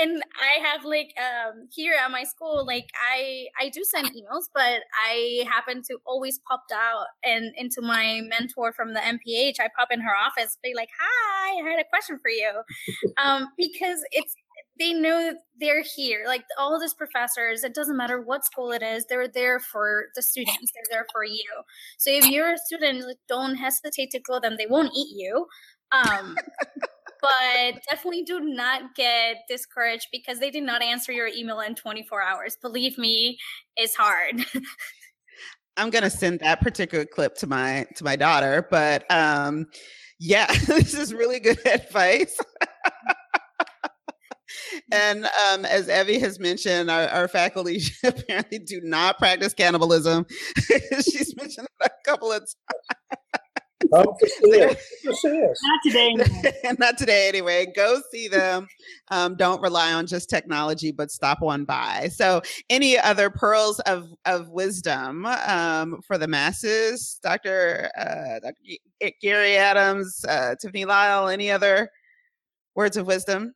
[0.00, 4.44] and I have like um here at my school like I I do send emails
[4.54, 9.68] but I happen to always pop out and into my mentor from the MPH I
[9.76, 12.50] pop in her office be like hi I had a question for you.
[13.22, 14.34] Um because it's
[14.78, 16.24] they know they're here.
[16.26, 20.22] Like all these professors, it doesn't matter what school it is, they're there for the
[20.22, 20.72] students.
[20.74, 21.44] They're there for you.
[21.96, 24.56] So if you're a student, don't hesitate to go them.
[24.58, 25.46] They won't eat you.
[25.92, 26.36] Um,
[27.20, 32.22] but definitely do not get discouraged because they did not answer your email in 24
[32.22, 32.56] hours.
[32.60, 33.38] Believe me,
[33.76, 34.44] it's hard.
[35.76, 39.66] I'm gonna send that particular clip to my to my daughter, but um,
[40.18, 42.36] yeah, this is really good advice.
[44.92, 50.26] and um, as Evie has mentioned, our, our, faculty apparently do not practice cannibalism.
[51.02, 52.56] She's mentioned it a couple of times.
[53.92, 56.16] Oh, Not today.
[56.78, 57.66] Not today, anyway.
[57.74, 58.66] Go see them.
[59.10, 62.08] Um, don't rely on just technology, but stop one by.
[62.12, 69.12] So, any other pearls of of wisdom um, for the masses, Doctor uh, Dr.
[69.22, 71.28] Gary Adams, uh, Tiffany Lyle?
[71.28, 71.90] Any other
[72.74, 73.54] words of wisdom?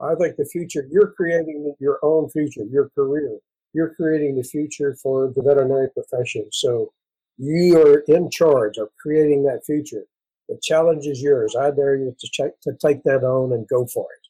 [0.00, 0.86] I think the future.
[0.90, 3.38] You're creating your own future, your career.
[3.72, 6.48] You're creating the future for the veterinary profession.
[6.52, 6.92] So
[7.38, 10.04] you are in charge of creating that future.
[10.48, 11.56] The challenge is yours.
[11.56, 14.26] I dare you to, check, to take that on and go for it.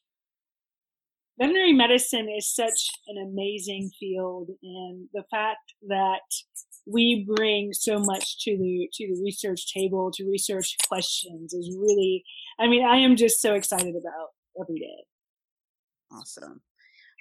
[1.39, 6.21] Veterinary medicine is such an amazing field, and the fact that
[6.87, 12.23] we bring so much to the to the research table, to research questions, is really.
[12.59, 15.05] I mean, I am just so excited about every day.
[16.11, 16.61] Awesome.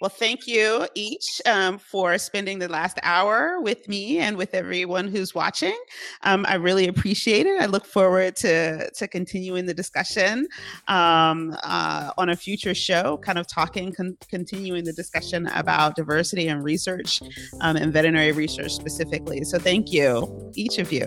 [0.01, 5.09] Well, thank you each um, for spending the last hour with me and with everyone
[5.09, 5.75] who's watching.
[6.23, 7.63] Um, I really appreciate it.
[7.63, 10.49] I look forward to to continuing the discussion
[10.89, 16.49] um, uh, on a future show, kind of talking, con- continuing the discussion about diversity
[16.49, 17.23] and research
[17.63, 19.45] um, and veterinary research specifically.
[19.45, 21.07] So, thank you, each of you.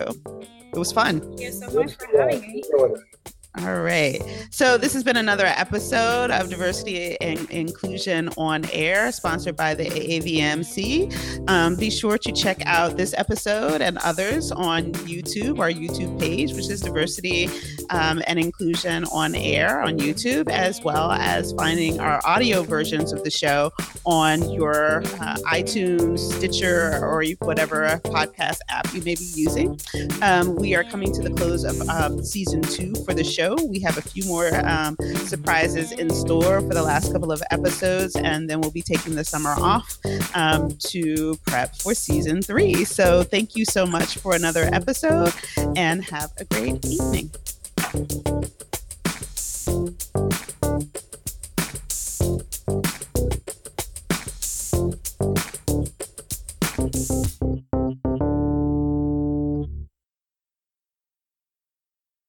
[0.72, 1.20] It was fun.
[1.20, 2.62] Thank you so much for having me.
[3.58, 4.22] All right.
[4.50, 9.86] So, this has been another episode of Diversity and Inclusion on Air, sponsored by the
[9.86, 11.48] AAVMC.
[11.50, 16.52] Um, be sure to check out this episode and others on YouTube, our YouTube page,
[16.52, 17.48] which is Diversity
[17.90, 23.24] um, and Inclusion on Air on YouTube, as well as finding our audio versions of
[23.24, 23.72] the show
[24.06, 29.76] on your uh, iTunes, Stitcher, or whatever podcast app you may be using.
[30.22, 33.56] Um, we are coming to the close of um, season two for the show show.
[33.66, 38.14] We have a few more um, surprises in store for the last couple of episodes,
[38.16, 39.98] and then we'll be taking the summer off
[40.34, 42.84] um, to prep for season three.
[42.84, 45.32] So thank you so much for another episode,
[45.76, 47.30] and have a great evening.